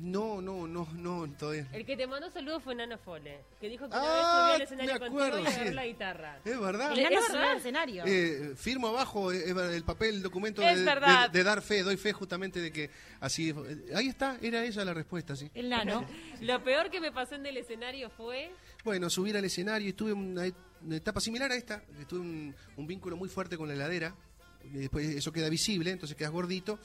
no 0.00 0.40
no 0.40 0.66
no 0.68 0.86
no 0.94 1.28
todavía 1.38 1.66
El 1.72 1.84
que 1.84 1.96
te 1.96 2.06
mandó 2.06 2.30
saludos 2.30 2.62
fue 2.62 2.74
Nano 2.74 2.98
Fole, 2.98 3.40
que 3.60 3.68
dijo 3.68 3.88
que 3.88 3.94
Ah, 3.96 4.00
una 4.00 4.12
vez 4.12 4.22
subió 4.22 4.54
al 4.54 4.62
escenario 4.62 4.92
me 4.94 4.98
contigo 5.00 5.22
acuerdo, 5.24 5.40
y 5.42 5.46
agarró 5.46 5.68
sí. 5.68 5.74
la 5.74 5.86
guitarra. 5.86 6.38
es 6.44 6.60
verdad 6.60 6.92
El 6.92 6.98
enano 7.00 7.16
¿Es 7.18 7.24
subió 7.26 7.38
verdad? 7.38 7.50
al 7.52 7.58
escenario. 7.58 8.04
Eh, 8.06 8.52
firmo 8.56 8.88
abajo 8.88 9.32
eh, 9.32 9.50
el 9.76 9.84
papel, 9.84 10.16
el 10.16 10.22
documento 10.22 10.62
Es 10.62 10.78
de, 10.78 10.84
verdad. 10.84 11.30
de- 11.30 11.38
de 11.38 11.44
dar 11.44 11.62
fe, 11.62 11.82
doy 11.82 11.96
fe 11.96 12.12
justamente 12.12 12.60
de 12.60 12.70
que 12.72 12.90
así. 13.20 13.52
Ahí 13.94 14.08
está, 14.08 14.36
era 14.40 14.64
esa 14.64 14.84
la 14.84 14.94
respuesta, 14.94 15.34
sí. 15.36 15.50
El 15.54 15.68
nano. 15.68 16.04
Lo 16.40 16.62
peor 16.62 16.90
que 16.90 17.00
me 17.00 17.10
pasó 17.12 17.34
en 17.34 17.46
el 17.46 17.56
escenario 17.56 18.08
fue... 18.10 18.50
Bueno, 18.84 19.10
subir 19.10 19.36
al 19.36 19.44
escenario 19.44 19.88
y 19.88 19.92
tuve 19.92 20.12
una, 20.12 20.46
et- 20.46 20.54
una 20.82 20.96
etapa 20.96 21.20
similar 21.20 21.50
a 21.50 21.56
esta, 21.56 21.80
que 21.98 22.04
tuve 22.04 22.20
un, 22.20 22.54
un 22.76 22.86
vínculo 22.86 23.16
muy 23.16 23.28
fuerte 23.28 23.56
con 23.56 23.66
la 23.66 23.74
heladera, 23.74 24.14
después 24.68 25.06
eso 25.08 25.32
queda 25.32 25.48
visible, 25.48 25.90
entonces 25.90 26.16
quedas 26.16 26.30
gordito, 26.32 26.78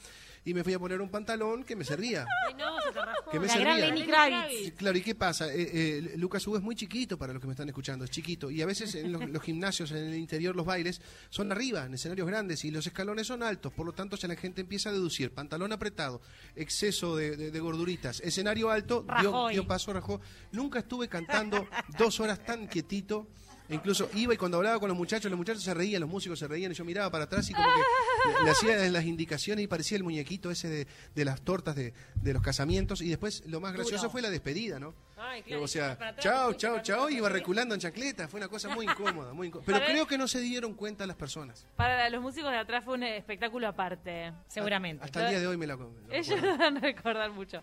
y 0.46 0.52
me 0.52 0.62
fui 0.62 0.74
a 0.74 0.78
poner 0.78 1.00
un 1.00 1.08
pantalón 1.08 1.64
que 1.64 1.74
me 1.74 1.84
servía. 1.84 2.26
Ay, 2.46 2.54
no, 2.54 2.78
se 2.82 2.92
te 2.92 3.00
rajó. 3.00 3.30
Que 3.30 3.40
me 3.40 3.46
La 3.46 3.56
gran 3.58 3.78
servía. 3.78 3.94
Lenny 3.94 4.06
Kravitz. 4.06 4.50
Sí, 4.64 4.70
Claro, 4.72 4.98
¿y 4.98 5.00
qué 5.00 5.14
pasa? 5.14 5.46
Eh, 5.54 5.70
eh, 5.72 6.12
Lucas 6.16 6.46
Hugo 6.46 6.58
es 6.58 6.62
muy 6.62 6.74
chiquito 6.76 7.16
para 7.16 7.32
los 7.32 7.40
que 7.40 7.46
me 7.46 7.54
están 7.54 7.68
escuchando, 7.68 8.04
es 8.04 8.10
chiquito. 8.10 8.50
Y 8.50 8.60
a 8.60 8.66
veces 8.66 8.94
en 8.94 9.10
los, 9.12 9.26
los 9.30 9.42
gimnasios, 9.42 9.90
en 9.92 9.98
el 10.08 10.14
interior, 10.16 10.54
los 10.54 10.66
bailes, 10.66 11.00
son 11.30 11.50
arriba, 11.50 11.86
en 11.86 11.94
escenarios 11.94 12.26
grandes, 12.28 12.62
y 12.66 12.70
los 12.70 12.86
escalones 12.86 13.26
son 13.26 13.42
altos. 13.42 13.72
Por 13.72 13.86
lo 13.86 13.92
tanto, 13.92 14.16
ya 14.16 14.28
la 14.28 14.36
gente 14.36 14.60
empieza 14.60 14.90
a 14.90 14.92
deducir 14.92 15.30
pantalón 15.32 15.72
apretado, 15.72 16.20
exceso 16.56 17.16
de, 17.16 17.36
de- 17.36 17.50
de 17.50 17.60
gorduritas, 17.60 18.20
escenario 18.20 18.68
alto, 18.70 19.06
dio, 19.20 19.48
dio 19.48 19.66
paso, 19.66 19.92
rajó. 19.94 20.20
Nunca 20.52 20.80
estuve 20.80 21.08
cantando 21.08 21.66
dos 21.98 22.20
horas 22.20 22.44
tan 22.44 22.68
quietito. 22.68 23.28
Incluso 23.70 24.10
iba 24.14 24.34
y 24.34 24.36
cuando 24.36 24.58
hablaba 24.58 24.78
con 24.78 24.88
los 24.88 24.96
muchachos, 24.98 25.30
los 25.30 25.38
muchachos 25.38 25.62
se 25.62 25.72
reían, 25.72 26.00
los 26.02 26.10
músicos 26.10 26.38
se 26.38 26.46
reían, 26.46 26.72
y 26.72 26.74
yo 26.74 26.84
miraba 26.84 27.10
para 27.10 27.24
atrás 27.24 27.48
y 27.48 27.54
como 27.54 27.66
que 27.66 28.44
le, 28.44 28.50
hacía 28.50 28.76
las 28.90 29.04
indicaciones 29.04 29.64
y 29.64 29.66
parecía 29.68 29.96
el 29.96 30.04
muñequito 30.04 30.50
ese 30.50 30.68
de, 30.68 30.86
de 31.14 31.24
las 31.24 31.40
tortas 31.40 31.74
de, 31.74 31.94
de 32.14 32.32
los 32.34 32.42
casamientos. 32.42 33.00
Y 33.00 33.08
después 33.08 33.42
lo 33.46 33.60
más 33.60 33.72
gracioso 33.72 34.02
Duro. 34.02 34.10
fue 34.10 34.20
la 34.22 34.28
despedida, 34.28 34.78
¿no? 34.78 34.94
Ay, 35.16 35.42
claro, 35.42 35.62
o 35.62 35.68
sea, 35.68 35.96
chao, 36.18 36.52
chao, 36.52 36.82
chao, 36.82 37.08
iba 37.08 37.28
reculando 37.30 37.74
en 37.74 37.80
chancleta. 37.80 38.28
Fue 38.28 38.38
una 38.38 38.48
cosa 38.48 38.68
muy 38.68 38.84
incómoda, 38.90 39.32
muy 39.32 39.46
incómoda. 39.46 39.64
Pero 39.66 39.78
Para- 39.78 39.90
creo 39.90 40.06
que 40.06 40.18
no 40.18 40.28
se 40.28 40.40
dieron 40.40 40.74
cuenta 40.74 41.06
las 41.06 41.16
personas. 41.16 41.66
Para 41.76 42.10
los 42.10 42.20
músicos 42.20 42.50
de 42.50 42.58
atrás 42.58 42.84
fue 42.84 42.94
un 42.94 43.04
espectáculo 43.04 43.66
aparte. 43.66 44.30
Seguramente. 44.46 45.02
Hasta 45.02 45.24
el 45.24 45.30
día 45.30 45.40
de 45.40 45.46
hoy 45.46 45.56
me 45.56 45.66
la... 45.66 45.76
me 45.78 45.84
la 46.08 46.16
Ellos 46.18 46.38
van 46.58 46.76
a 46.76 46.80
recordar 46.80 47.30
mucho. 47.30 47.62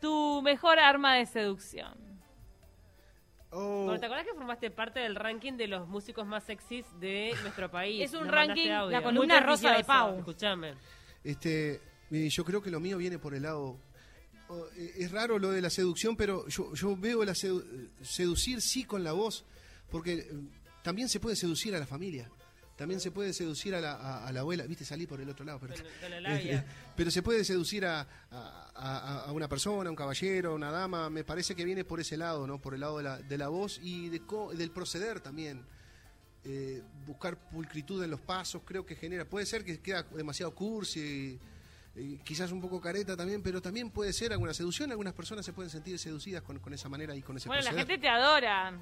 Tu 0.00 0.40
mejor 0.40 0.78
arma 0.78 1.16
de 1.16 1.26
seducción. 1.26 1.92
Oh, 3.52 3.84
Bueno, 3.84 3.98
¿Te 3.98 4.06
acuerdas 4.06 4.26
que 4.26 4.34
formaste 4.34 4.70
parte 4.70 5.00
del 5.00 5.16
ranking 5.16 5.54
de 5.54 5.66
los 5.66 5.88
músicos 5.88 6.24
más 6.26 6.44
sexys 6.44 6.86
de 7.00 7.34
nuestro 7.42 7.70
país? 7.70 8.02
Es 8.04 8.14
un 8.14 8.24
Nos 8.26 8.30
ranking, 8.34 8.68
la 8.68 9.02
columna 9.02 9.40
Muy 9.40 9.46
rosa 9.46 9.76
de. 9.76 9.84
Pau. 9.84 10.18
Escuchame. 10.18 10.74
Este, 11.24 11.80
yo 12.10 12.44
creo 12.44 12.62
que 12.62 12.70
lo 12.70 12.78
mío 12.80 12.96
viene 12.98 13.18
por 13.18 13.34
el 13.34 13.42
lado. 13.42 13.76
oh, 14.48 14.66
eh, 14.76 14.92
Es 14.98 15.10
raro 15.10 15.38
lo 15.38 15.50
de 15.50 15.60
la 15.60 15.70
seducción, 15.70 16.16
pero 16.16 16.46
yo, 16.48 16.72
yo 16.74 16.96
veo 16.96 17.24
la 17.24 17.32
sedu- 17.32 17.88
seducir 18.02 18.60
sí 18.60 18.84
con 18.84 19.02
la 19.02 19.12
voz, 19.12 19.44
porque 19.90 20.12
eh, 20.14 20.30
también 20.82 21.08
se 21.08 21.18
puede 21.18 21.34
seducir 21.36 21.74
a 21.74 21.78
la 21.80 21.86
familia. 21.86 22.30
También 22.80 22.98
se 22.98 23.10
puede 23.10 23.34
seducir 23.34 23.74
a 23.74 23.80
la, 23.82 23.92
a- 23.92 24.26
a 24.26 24.32
la 24.32 24.40
abuela, 24.40 24.64
viste, 24.66 24.86
salí 24.86 25.06
por 25.06 25.20
el 25.20 25.28
otro 25.28 25.44
lado, 25.44 25.58
pero, 25.60 25.74
Con- 25.74 25.82
con. 26.00 26.12
Eh, 26.50 26.64
pero 26.96 27.10
se 27.10 27.22
puede 27.22 27.44
seducir 27.44 27.84
a, 27.84 28.06
a- 28.74 29.30
una 29.32 29.48
persona, 29.48 29.88
a 29.88 29.90
un 29.90 29.96
caballero, 29.96 30.52
a 30.52 30.54
una 30.54 30.70
dama, 30.70 31.10
me 31.10 31.22
parece 31.22 31.54
que 31.54 31.64
viene 31.66 31.84
por 31.84 32.00
ese 32.00 32.16
lado, 32.16 32.46
¿no? 32.46 32.58
Por 32.58 32.72
el 32.72 32.80
lado 32.80 32.96
de 32.96 33.04
la, 33.04 33.18
de 33.18 33.36
la 33.36 33.48
voz 33.48 33.78
y 33.82 34.08
de 34.08 34.20
co- 34.20 34.52
del 34.54 34.70
proceder 34.70 35.20
también. 35.20 35.62
Eh, 36.42 36.82
buscar 37.06 37.36
pulcritud 37.50 38.02
en 38.02 38.10
los 38.10 38.20
pasos, 38.22 38.62
creo 38.64 38.86
que 38.86 38.96
genera, 38.96 39.26
puede 39.26 39.44
ser 39.44 39.62
que 39.62 39.78
queda 39.78 40.04
demasiado 40.04 40.54
cursi, 40.54 41.38
eh, 41.96 42.18
quizás 42.24 42.50
un 42.50 42.62
poco 42.62 42.80
careta 42.80 43.14
también, 43.14 43.42
pero 43.42 43.60
también 43.60 43.90
puede 43.90 44.14
ser 44.14 44.32
alguna 44.32 44.54
seducción, 44.54 44.90
algunas 44.90 45.12
personas 45.12 45.44
se 45.44 45.52
pueden 45.52 45.68
sentir 45.70 45.98
seducidas 45.98 46.40
con, 46.42 46.58
con 46.58 46.72
esa 46.72 46.88
manera 46.88 47.14
y 47.14 47.20
con 47.20 47.36
ese 47.36 47.46
Bueno, 47.46 47.62
la 47.62 47.74
gente 47.74 47.98
te 47.98 48.08
adora. 48.08 48.72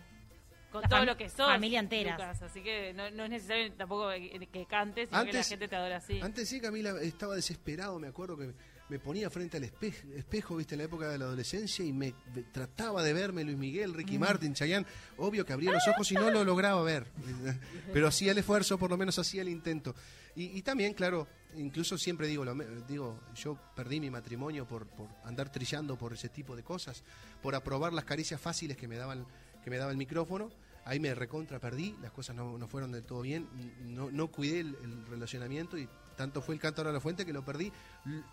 Con 0.72 0.82
La 0.82 0.88
todo 0.88 1.04
lo 1.06 1.16
que 1.16 1.28
sos. 1.28 1.46
familia 1.46 1.80
entera. 1.80 2.12
Lucas, 2.12 2.42
así 2.42 2.62
que 2.62 2.92
no, 2.92 3.10
no 3.10 3.24
es 3.24 3.30
necesario 3.30 3.72
tampoco 3.72 4.10
que, 4.10 4.48
que 4.52 4.66
cantes, 4.66 5.08
sino 5.08 5.24
que 5.24 5.32
la 5.32 5.38
Antes- 5.38 5.48
gente 5.48 5.68
te 5.68 5.76
adora 5.76 5.96
así. 5.96 6.20
Antes 6.20 6.48
sí, 6.48 6.60
Camila, 6.60 7.00
estaba 7.00 7.34
desesperado, 7.34 7.98
me 7.98 8.08
acuerdo 8.08 8.36
que 8.36 8.52
me 8.90 8.98
ponía 8.98 9.28
frente 9.30 9.56
al 9.58 9.64
espejo, 9.64 10.08
espejo 10.16 10.56
viste, 10.56 10.74
en 10.74 10.78
la 10.78 10.84
época 10.84 11.08
de 11.08 11.18
la 11.18 11.26
adolescencia 11.26 11.84
y 11.84 11.92
me, 11.92 12.14
me 12.34 12.42
trataba 12.44 13.02
de 13.02 13.12
verme 13.12 13.44
Luis 13.44 13.56
Miguel, 13.58 13.92
Ricky 13.94 14.18
Martin, 14.18 14.54
Chayanne. 14.54 14.86
Obvio 15.18 15.44
que 15.44 15.52
abría 15.52 15.72
los 15.72 15.86
ojos 15.88 16.10
y 16.12 16.14
no 16.14 16.30
lo 16.30 16.42
lograba 16.44 16.82
ver, 16.82 17.06
pero 17.92 18.08
hacía 18.08 18.32
el 18.32 18.38
esfuerzo, 18.38 18.78
por 18.78 18.90
lo 18.90 18.96
menos 18.96 19.18
hacía 19.18 19.42
el 19.42 19.48
intento. 19.48 19.94
Y, 20.36 20.56
y 20.56 20.62
también, 20.62 20.94
claro, 20.94 21.26
incluso 21.56 21.98
siempre 21.98 22.26
digo, 22.28 22.44
lo 22.44 22.54
digo, 22.86 23.20
yo 23.34 23.58
perdí 23.74 24.00
mi 24.00 24.08
matrimonio 24.10 24.66
por, 24.66 24.86
por 24.86 25.08
andar 25.24 25.50
trillando 25.50 25.96
por 25.98 26.12
ese 26.12 26.28
tipo 26.28 26.54
de 26.56 26.62
cosas, 26.62 27.02
por 27.42 27.54
aprobar 27.54 27.92
las 27.92 28.04
caricias 28.04 28.40
fáciles 28.40 28.76
que 28.76 28.86
me 28.88 28.96
daban, 28.96 29.26
que 29.62 29.70
me 29.70 29.78
daba 29.78 29.90
el 29.90 29.96
micrófono. 29.96 30.50
Ahí 30.84 31.00
me 31.00 31.14
recontra 31.14 31.58
perdí, 31.58 31.94
las 32.00 32.12
cosas 32.12 32.34
no, 32.34 32.56
no 32.56 32.66
fueron 32.66 32.92
del 32.92 33.04
todo 33.04 33.20
bien, 33.20 33.46
no, 33.84 34.10
no 34.10 34.28
cuidé 34.28 34.60
el, 34.60 34.74
el 34.82 35.06
relacionamiento 35.06 35.76
y 35.76 35.86
tanto 36.18 36.42
fue 36.42 36.54
el 36.54 36.60
canto 36.60 36.82
a 36.82 36.92
la 36.92 37.00
fuente 37.00 37.24
que 37.24 37.32
lo 37.32 37.44
perdí. 37.44 37.72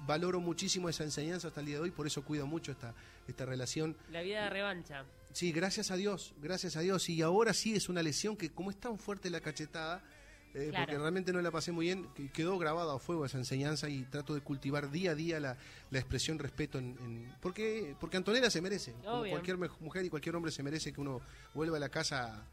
Valoro 0.07 0.41
muchísimo 0.41 0.89
esa 0.89 1.03
enseñanza 1.03 1.49
hasta 1.49 1.59
el 1.59 1.67
día 1.67 1.75
de 1.75 1.81
hoy, 1.81 1.91
por 1.91 2.07
eso 2.07 2.25
cuido 2.25 2.47
mucho 2.47 2.71
esta, 2.71 2.93
esta 3.27 3.45
relación. 3.45 3.95
La 4.11 4.21
vida 4.21 4.43
de 4.45 4.49
revancha. 4.49 5.05
Sí, 5.31 5.51
gracias 5.51 5.91
a 5.91 5.95
Dios, 5.95 6.33
gracias 6.41 6.75
a 6.77 6.79
Dios. 6.79 7.07
Y 7.09 7.21
ahora 7.21 7.53
sí 7.53 7.75
es 7.75 7.87
una 7.87 8.01
lesión 8.01 8.35
que 8.35 8.49
como 8.51 8.71
es 8.71 8.77
tan 8.77 8.97
fuerte 8.97 9.29
la 9.29 9.39
cachetada, 9.39 10.01
eh, 10.55 10.69
Claro. 10.69 10.85
porque 10.85 10.97
realmente 10.97 11.33
no 11.33 11.41
la 11.41 11.51
pasé 11.51 11.71
muy 11.71 11.85
bien, 11.85 12.07
que 12.15 12.31
quedó 12.31 12.57
grabada 12.57 12.95
a 12.95 12.99
fuego 12.99 13.25
esa 13.25 13.37
enseñanza 13.37 13.89
y 13.89 14.03
trato 14.03 14.33
de 14.33 14.41
cultivar 14.41 14.89
día 14.89 15.11
a 15.11 15.15
día 15.15 15.39
la, 15.39 15.57
la 15.91 15.99
expresión 15.99 16.39
respeto. 16.39 16.79
En, 16.79 16.97
en- 17.01 17.35
porque, 17.41 17.95
porque 17.99 18.17
Antonella 18.17 18.49
se 18.49 18.61
merece, 18.61 18.93
como 18.93 19.23
cualquier 19.31 19.57
mujer 19.81 20.05
y 20.05 20.09
cualquier 20.09 20.35
hombre 20.35 20.51
se 20.51 20.63
merece 20.63 20.91
que 20.93 21.01
uno 21.01 21.21
vuelva 21.53 21.77
a 21.77 21.79
la 21.79 21.89
casa, 21.89 22.43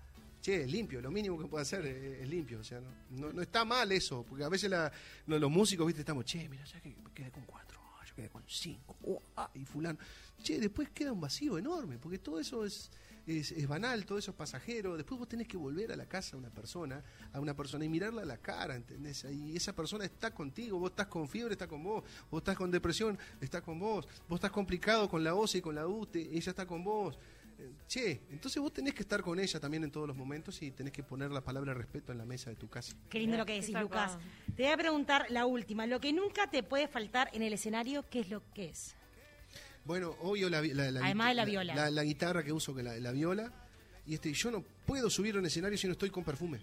che, 0.40 0.66
limpio, 0.66 1.00
lo 1.00 1.11
mínimo 1.12 1.38
que 1.38 1.47
puede 1.47 1.62
hacer 1.62 1.87
es, 1.87 2.21
es 2.23 2.28
limpio. 2.28 2.59
O 2.61 2.64
sea, 2.64 2.80
no, 2.80 2.90
no, 3.11 3.32
no 3.32 3.40
está 3.42 3.64
mal 3.64 3.90
eso, 3.92 4.25
porque 4.28 4.42
a 4.44 4.49
veces 4.49 4.68
la- 4.68 4.90
no, 5.26 5.38
los 5.38 5.50
músicos, 5.50 5.87
viste, 5.87 6.00
estamos, 6.02 6.25
che, 6.25 6.49
mira, 6.49 6.64
ya 6.64 6.80
que 6.80 6.94
quedé 7.14 7.30
con 7.30 7.44
cuatro, 7.44 7.80
ah, 8.00 8.04
yo 8.04 8.14
quedé 8.16 8.28
con 8.28 8.42
cinco, 8.49 8.97
oh, 9.06 9.23
ah, 9.37 9.49
y 9.54 9.64
fulano. 9.64 9.99
Che, 10.42 10.59
después 10.59 10.90
queda 10.90 11.12
un 11.12 11.21
vacío 11.21 11.56
enorme, 11.56 11.99
porque 11.99 12.18
todo 12.18 12.40
eso 12.40 12.64
es, 12.64 12.90
es, 13.26 13.52
es 13.52 13.68
banal, 13.68 14.04
todo 14.04 14.18
eso 14.18 14.32
es 14.32 14.36
pasajero. 14.36 14.96
Después 14.96 15.18
vos 15.18 15.28
tenés 15.28 15.48
que 15.48 15.56
volver 15.56 15.92
a 15.92 15.96
la 15.96 16.06
casa 16.06 16.36
a 16.36 16.38
una 16.38 16.50
persona, 16.50 17.02
a 17.32 17.40
una 17.40 17.54
persona 17.54 17.84
y 17.84 17.88
mirarla 17.88 18.22
a 18.22 18.24
la 18.24 18.38
cara, 18.38 18.74
¿entendés? 18.74 19.24
Y 19.24 19.56
esa 19.56 19.74
persona 19.74 20.04
está 20.04 20.32
contigo, 20.32 20.78
vos 20.78 20.90
estás 20.90 21.06
con 21.06 21.28
fiebre, 21.28 21.52
está 21.52 21.66
con 21.66 21.82
vos, 21.82 22.04
vos 22.30 22.40
estás 22.40 22.56
con 22.56 22.70
depresión, 22.70 23.18
está 23.40 23.60
con 23.62 23.78
vos, 23.78 24.06
vos 24.28 24.38
estás 24.38 24.50
complicado 24.50 25.08
con 25.08 25.22
la 25.22 25.34
OCE 25.34 25.58
y 25.58 25.60
con 25.60 25.74
la 25.74 25.86
UTE, 25.86 26.20
ella 26.32 26.50
está 26.50 26.66
con 26.66 26.82
vos. 26.82 27.18
Eh, 27.58 27.72
Che, 27.86 28.22
entonces 28.30 28.60
vos 28.60 28.72
tenés 28.72 28.94
que 28.94 29.02
estar 29.02 29.22
con 29.22 29.38
ella 29.38 29.60
también 29.60 29.84
en 29.84 29.90
todos 29.90 30.08
los 30.08 30.16
momentos 30.16 30.60
y 30.62 30.70
tenés 30.70 30.92
que 30.92 31.02
poner 31.02 31.30
la 31.30 31.42
palabra 31.42 31.74
respeto 31.74 32.12
en 32.12 32.18
la 32.18 32.24
mesa 32.24 32.50
de 32.50 32.56
tu 32.56 32.68
casa. 32.68 32.94
Qué 33.08 33.18
lindo 33.18 33.36
lo 33.36 33.46
que 33.46 33.60
decís. 33.60 33.78
Lucas. 33.78 34.18
Te 34.56 34.62
voy 34.64 34.72
a 34.72 34.76
preguntar 34.76 35.26
la 35.30 35.46
última. 35.46 35.86
Lo 35.86 36.00
que 36.00 36.12
nunca 36.12 36.50
te 36.50 36.62
puede 36.62 36.88
faltar 36.88 37.28
en 37.32 37.42
el 37.42 37.52
escenario, 37.52 38.04
¿qué 38.08 38.20
es 38.20 38.30
lo 38.30 38.42
que 38.52 38.70
es? 38.70 38.96
Bueno, 39.84 40.14
obvio 40.20 40.48
la, 40.48 40.60
la, 40.62 40.90
la 40.90 41.04
Además 41.04 41.28
de 41.28 41.34
la 41.34 41.44
viola. 41.44 41.74
La, 41.74 41.90
la 41.90 42.04
guitarra 42.04 42.42
que 42.42 42.52
uso, 42.52 42.74
que 42.74 42.82
la, 42.82 42.96
la 42.98 43.12
viola. 43.12 43.52
Y 44.06 44.14
este, 44.14 44.32
yo 44.32 44.50
no 44.50 44.64
puedo 44.86 45.08
subir 45.10 45.36
a 45.36 45.38
un 45.38 45.46
escenario 45.46 45.76
si 45.78 45.86
no 45.86 45.92
estoy 45.92 46.10
con 46.10 46.24
perfume. 46.24 46.58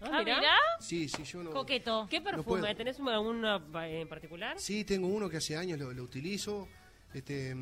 Ah, 0.00 0.08
Ah, 0.12 0.18
mirá. 0.24 0.42
Sí, 0.80 1.08
sí, 1.08 1.24
yo 1.24 1.42
no. 1.42 1.50
Coqueto. 1.50 2.06
¿Qué 2.10 2.18
No 2.18 2.24
perfume? 2.24 2.60
puedo. 2.60 2.76
¿Tenés 2.76 2.98
un- 2.98 3.08
alguno 3.08 3.56
en 3.84 4.08
particular? 4.08 4.58
Sí, 4.58 4.84
tengo 4.84 5.06
uno 5.08 5.28
que 5.30 5.38
hace 5.38 5.56
años 5.56 5.78
lo, 5.78 5.92
lo 5.92 6.02
utilizo. 6.02 6.68
Este, 7.14 7.54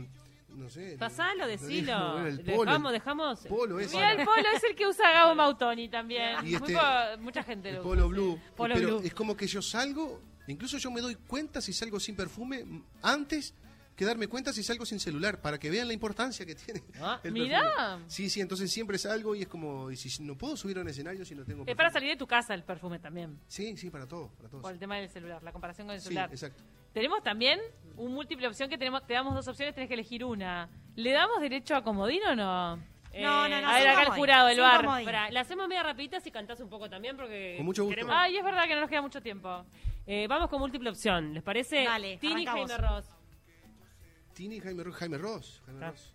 no 0.49 0.69
sé. 0.69 0.97
Pasalo, 0.99 1.47
decilo. 1.47 2.13
Bueno, 2.15 2.27
el 2.27 2.41
polo, 2.41 2.65
dejamos, 2.65 2.93
dejamos. 2.93 3.41
Polo 3.47 3.81
ese. 3.81 3.95
Mira, 3.97 4.13
el 4.13 4.25
polo 4.25 4.45
es 4.57 4.65
el 4.65 4.75
que 4.75 4.87
usa 4.87 5.13
Gabo 5.13 5.35
Mautoni 5.35 5.89
también. 5.89 6.37
Y 6.45 6.55
este- 6.55 6.75
mucha 7.21 7.43
gente 7.43 7.69
El 7.69 7.77
lo 7.77 7.83
polo 7.83 8.07
usa, 8.07 8.09
blue. 8.09 8.35
sí. 8.43 8.51
Polo 8.57 8.75
pero 8.75 8.89
blue. 8.99 9.07
es 9.07 9.15
como 9.15 9.37
que 9.37 9.47
yo 9.47 9.63
salgo, 9.63 10.21
incluso 10.49 10.79
yo 10.79 10.91
me 10.91 11.01
doy 11.01 11.15
cuenta 11.15 11.61
si 11.61 11.73
salgo 11.73 12.01
sin 12.01 12.17
perfume 12.17 12.65
antes 13.03 13.55
que 13.97 14.05
darme 14.05 14.27
cuenta 14.27 14.53
si 14.53 14.63
salgo 14.63 14.87
sin 14.87 14.99
celular, 15.01 15.41
para 15.41 15.59
que 15.59 15.71
vean 15.71 15.87
la 15.89 15.93
importancia 15.95 16.45
que 16.47 16.55
tiene. 16.55 16.83
Ah, 17.01 17.21
el 17.23 17.33
perfume. 17.33 18.05
Sí, 18.07 18.31
sí, 18.31 18.41
entonces 18.41 18.71
siempre 18.73 18.97
salgo 18.99 19.35
y 19.35 19.43
es 19.43 19.49
como, 19.49 19.91
y 19.91 19.97
si 19.97 20.23
no 20.23 20.37
puedo 20.37 20.57
subir 20.57 20.79
a 20.79 20.81
un 20.81 20.89
escenario 20.89 21.25
si 21.25 21.35
no 21.35 21.45
tengo 21.45 21.63
Es 21.63 21.67
para 21.77 21.89
perfume. 21.89 21.93
salir 21.93 22.11
de 22.11 22.17
tu 22.17 22.27
casa 22.27 22.55
el 22.55 22.65
perfume 22.65 22.99
también. 22.99 23.39
Sí, 23.47 23.77
sí, 23.77 23.91
para 23.91 24.07
todo, 24.07 24.29
para 24.37 24.49
todos. 24.49 24.63
Por 24.63 24.73
el 24.73 24.79
tema 24.79 24.97
del 24.97 25.09
celular, 25.11 25.43
la 25.43 25.53
comparación 25.53 25.87
con 25.87 25.95
el 25.95 26.01
Sí, 26.01 26.09
celular. 26.09 26.31
exacto. 26.31 26.63
Tenemos 26.93 27.23
también 27.23 27.59
un 27.97 28.13
múltiple 28.13 28.47
opción 28.49 28.69
que 28.69 28.77
tenemos, 28.79 29.07
te 29.07 29.15
damos 29.15 29.35
dos 29.35 29.49
opciones, 29.49 29.75
tenés 29.75 29.89
que 29.89 29.95
elegir 29.95 30.25
una. 30.25 30.69
¿Le 30.95 31.13
damos 31.13 31.41
derecho 31.41 31.75
a 31.75 31.83
comodín 31.83 32.21
o 32.25 32.35
no? 32.37 32.75
Eh, 33.15 33.23
No, 33.23 33.47
no, 33.49 33.61
no. 33.61 33.69
a 33.69 33.75
ver, 33.79 33.89
acá 33.89 34.03
el 34.03 34.09
jurado, 34.11 34.49
el 34.49 34.55
sin 34.57 34.63
bar. 34.65 35.05
Pará, 35.05 35.31
la 35.31 35.41
hacemos 35.41 35.69
media 35.69 35.83
rapidita 35.83 36.19
si 36.21 36.31
cantás 36.31 36.61
un 36.61 36.69
poco 36.71 36.89
también 36.89 37.15
porque 37.17 37.55
Con 37.59 37.67
mucho 37.67 37.85
gusto. 37.85 37.95
queremos- 37.95 38.15
Ay, 38.17 38.37
es 38.39 38.45
verdad 38.45 38.65
que 38.67 38.75
no 38.75 38.81
nos 38.81 38.89
queda 38.91 39.03
mucho 39.03 39.21
tiempo. 39.21 39.65
Eh, 40.07 40.27
vamos 40.29 40.49
con 40.49 40.61
múltiple 40.61 40.89
opción, 40.91 41.33
¿les 41.35 41.43
parece? 41.43 41.85
Dale, 41.85 42.17
Tini 42.19 42.45
Jaime. 42.47 42.77
Ross. 42.79 43.05
Tini 44.35 44.61
Jaime, 44.61 44.83
Ro- 44.85 44.93
Jaime 44.93 45.19
Ross. 45.19 45.63
Jaime 45.67 45.85
Ah. 45.85 45.91
Ross. 45.91 46.13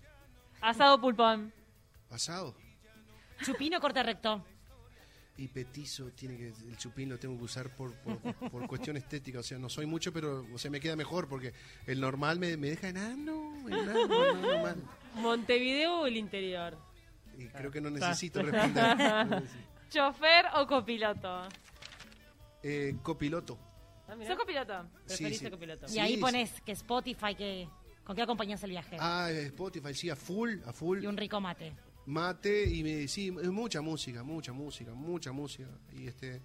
Asado 0.62 1.00
pulpón. 1.00 1.54
Asado. 2.10 2.56
Chupino 3.44 3.80
corte 3.80 4.02
recto. 4.04 4.44
Y 5.40 5.48
petizo, 5.50 6.10
tiene 6.14 6.36
que, 6.36 6.48
el 6.48 6.78
chupín 6.78 7.10
lo 7.10 7.20
tengo 7.20 7.38
que 7.38 7.44
usar 7.44 7.70
por, 7.76 7.94
por, 7.98 8.20
por 8.50 8.66
cuestión 8.68 8.98
estética. 8.98 9.38
O 9.40 9.44
sea, 9.44 9.60
no 9.60 9.70
soy 9.70 9.86
mucho, 9.86 10.12
pero 10.12 10.44
o 10.52 10.58
sea, 10.58 10.72
me 10.72 10.80
queda 10.80 10.96
mejor 10.96 11.28
porque 11.30 11.54
el 11.86 12.02
normal 12.02 12.40
me, 12.40 12.58
me 12.58 12.70
deja 12.72 12.90
enano, 12.90 13.54
enano. 13.68 14.76
Montevideo 15.16 16.00
o 16.02 16.08
el 16.08 16.18
interior. 16.18 16.76
Y 17.38 17.46
creo 17.50 17.70
que 17.70 17.80
no 17.82 17.91
necesito 17.91 18.41
responder. 18.41 19.44
¿Chofer 19.91 20.46
o 20.56 20.65
copiloto? 20.65 21.48
Eh, 22.63 22.96
copiloto. 23.04 23.60
Ah, 24.08 24.15
mirá. 24.15 24.32
¿Sos 24.32 24.39
copiloto? 24.39 24.89
Preferís 25.06 25.18
Sí, 25.18 25.34
sí. 25.36 25.39
ser 25.44 25.52
copiloto. 25.52 25.86
Y 25.86 25.89
Sí, 25.89 26.00
ahí 26.00 26.15
sí. 26.15 26.20
pones 26.22 26.62
que 26.62 26.72
Spotify, 26.72 27.36
que 27.36 27.70
¿con 28.08 28.15
qué 28.15 28.22
acompañas 28.22 28.63
el 28.63 28.70
viaje? 28.72 28.96
Ah, 29.00 29.30
Spotify, 29.30 29.93
sí, 29.93 30.10
a 30.10 30.15
full, 30.15 30.60
a 30.65 30.72
full. 30.72 31.04
Y 31.04 31.08
un 31.08 31.17
rico 31.17 31.41
mate. 31.41 31.74
Mate 32.06 32.63
y 32.74 32.82
me, 32.82 33.08
sí, 33.10 33.32
mucha 33.32 33.82
música, 33.82 34.24
mucha 34.24 34.54
música, 34.54 34.93
mucha 34.93 35.34
música. 35.34 35.67
Y 35.93 36.08
este 36.08 36.41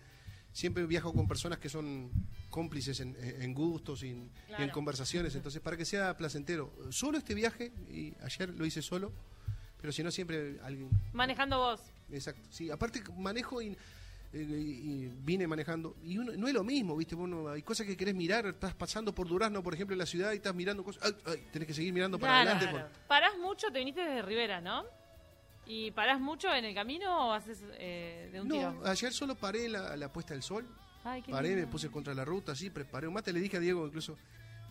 siempre 0.52 0.84
viajo 0.86 1.14
con 1.14 1.26
personas 1.28 1.58
que 1.60 1.68
son 1.68 2.10
cómplices 2.50 2.98
en, 3.00 3.16
en 3.16 3.54
gustos 3.54 4.02
y 4.02 4.10
en, 4.10 4.16
y 4.18 4.22
en 4.24 4.56
Claro. 4.56 4.72
conversaciones. 4.72 5.34
Entonces, 5.36 5.62
para 5.62 5.76
que 5.76 5.84
sea 5.84 6.16
placentero. 6.16 6.74
Solo 6.90 7.16
este 7.16 7.32
viaje, 7.34 7.72
y 7.88 8.12
ayer 8.22 8.50
lo 8.50 8.66
hice 8.66 8.82
solo, 8.82 9.12
pero 9.80 9.92
si 9.92 10.02
no, 10.02 10.10
siempre 10.10 10.58
alguien. 10.64 10.90
Manejando 11.12 11.58
vos. 11.58 11.80
Exacto. 12.10 12.42
Sí, 12.50 12.70
aparte 12.70 13.02
manejo 13.16 13.62
y, 13.62 13.78
eh, 14.32 14.38
y 14.42 15.08
vine 15.24 15.46
manejando. 15.46 15.96
Y 16.02 16.18
uno, 16.18 16.32
no 16.36 16.48
es 16.48 16.54
lo 16.54 16.64
mismo, 16.64 16.96
¿viste? 16.96 17.14
Vos 17.14 17.28
no- 17.28 17.48
hay 17.48 17.62
cosas 17.62 17.86
que 17.86 17.96
querés 17.96 18.14
mirar. 18.14 18.46
Estás 18.46 18.74
pasando 18.74 19.14
por 19.14 19.28
Durazno, 19.28 19.62
por 19.62 19.74
ejemplo, 19.74 19.94
en 19.94 19.98
la 19.98 20.06
ciudad 20.06 20.32
y 20.32 20.36
estás 20.36 20.54
mirando 20.54 20.82
cosas. 20.84 21.02
¡Ay, 21.04 21.32
ay! 21.34 21.46
tenés 21.52 21.68
que 21.68 21.74
seguir 21.74 21.92
mirando 21.92 22.18
para 22.18 22.42
Claro. 22.42 22.50
adelante. 22.58 22.72
Claro. 22.72 22.88
por- 22.92 23.06
Parás 23.08 23.38
mucho, 23.38 23.70
te 23.70 23.78
viniste 23.78 24.00
desde 24.00 24.22
Rivera, 24.22 24.60
¿no? 24.60 24.84
¿Y 25.66 25.90
parás 25.92 26.20
mucho 26.20 26.52
en 26.52 26.64
el 26.64 26.74
camino 26.74 27.28
o 27.28 27.32
haces 27.32 27.62
eh, 27.78 28.30
de 28.32 28.40
un 28.40 28.48
No, 28.48 28.54
tiro? 28.54 28.82
ayer 28.86 29.12
solo 29.12 29.34
paré 29.36 29.68
la, 29.68 29.96
la 29.96 30.12
puesta 30.12 30.34
del 30.34 30.42
sol. 30.42 30.66
Ay, 31.04 31.22
qué 31.22 31.30
Paré, 31.32 31.54
me 31.56 31.66
puse 31.66 31.88
contra 31.90 32.14
la 32.14 32.24
ruta, 32.24 32.52
así, 32.52 32.70
preparé 32.70 33.06
un 33.08 33.14
mate. 33.14 33.32
Le 33.32 33.40
dije 33.40 33.56
a 33.56 33.60
Diego 33.60 33.86
incluso 33.86 34.16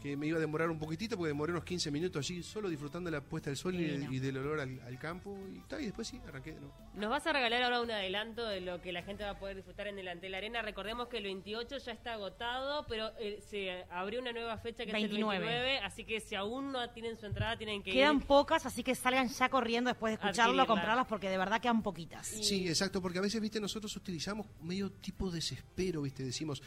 que 0.01 0.17
me 0.17 0.27
iba 0.27 0.37
a 0.37 0.41
demorar 0.41 0.69
un 0.69 0.79
poquitito 0.79 1.15
porque 1.15 1.29
demoré 1.29 1.51
unos 1.51 1.63
15 1.63 1.91
minutos 1.91 2.25
allí, 2.25 2.41
solo 2.41 2.69
disfrutando 2.69 3.09
de 3.09 3.17
la 3.17 3.23
puesta 3.23 3.49
del 3.49 3.57
sol 3.57 3.75
y, 3.75 4.19
del 4.19 4.37
olor 4.37 4.59
al, 4.59 4.81
al 4.81 4.97
campo. 4.97 5.37
Y, 5.53 5.59
ta, 5.67 5.79
y 5.79 5.85
después 5.85 6.07
sí, 6.07 6.19
arranqué 6.27 6.53
de 6.53 6.59
nuevo. 6.59 6.75
Nos 6.95 7.09
vas 7.09 7.25
a 7.27 7.33
regalar 7.33 7.61
ahora 7.63 7.81
un 7.81 7.91
adelanto 7.91 8.47
de 8.47 8.61
lo 8.61 8.81
que 8.81 8.91
la 8.91 9.03
gente 9.03 9.23
va 9.23 9.31
a 9.31 9.39
poder 9.39 9.55
disfrutar 9.57 9.87
en 9.87 9.99
el 9.99 10.07
Antel 10.07 10.33
Arena. 10.33 10.61
Recordemos 10.61 11.07
que 11.07 11.17
el 11.17 11.23
28 11.23 11.77
ya 11.77 11.91
está 11.91 12.13
agotado, 12.13 12.85
pero 12.87 13.11
eh, 13.19 13.39
se 13.47 13.85
abrió 13.91 14.21
una 14.21 14.31
nueva 14.31 14.57
fecha 14.57 14.85
que 14.85 14.91
29. 14.91 15.35
es 15.35 15.41
el 15.41 15.49
29, 15.49 15.77
así 15.79 16.03
que 16.03 16.19
si 16.19 16.35
aún 16.35 16.71
no 16.71 16.89
tienen 16.89 17.17
su 17.17 17.27
entrada 17.27 17.57
tienen 17.57 17.83
que 17.83 17.91
Quedan 17.91 18.17
ir. 18.17 18.25
pocas, 18.25 18.65
así 18.65 18.83
que 18.83 18.95
salgan 18.95 19.29
ya 19.29 19.49
corriendo 19.49 19.89
después 19.89 20.11
de 20.11 20.15
escucharlo, 20.15 20.65
comprarlas, 20.65 21.05
porque 21.07 21.29
de 21.29 21.37
verdad 21.37 21.61
quedan 21.61 21.83
poquitas. 21.83 22.25
Sí, 22.27 22.67
exacto, 22.67 23.01
porque 23.01 23.19
a 23.19 23.21
veces, 23.21 23.39
viste, 23.39 23.59
nosotros 23.59 23.95
utilizamos 23.95 24.47
medio 24.61 24.91
tipo 24.91 25.29
desespero, 25.29 26.01
viste, 26.01 26.23
decimos, 26.23 26.61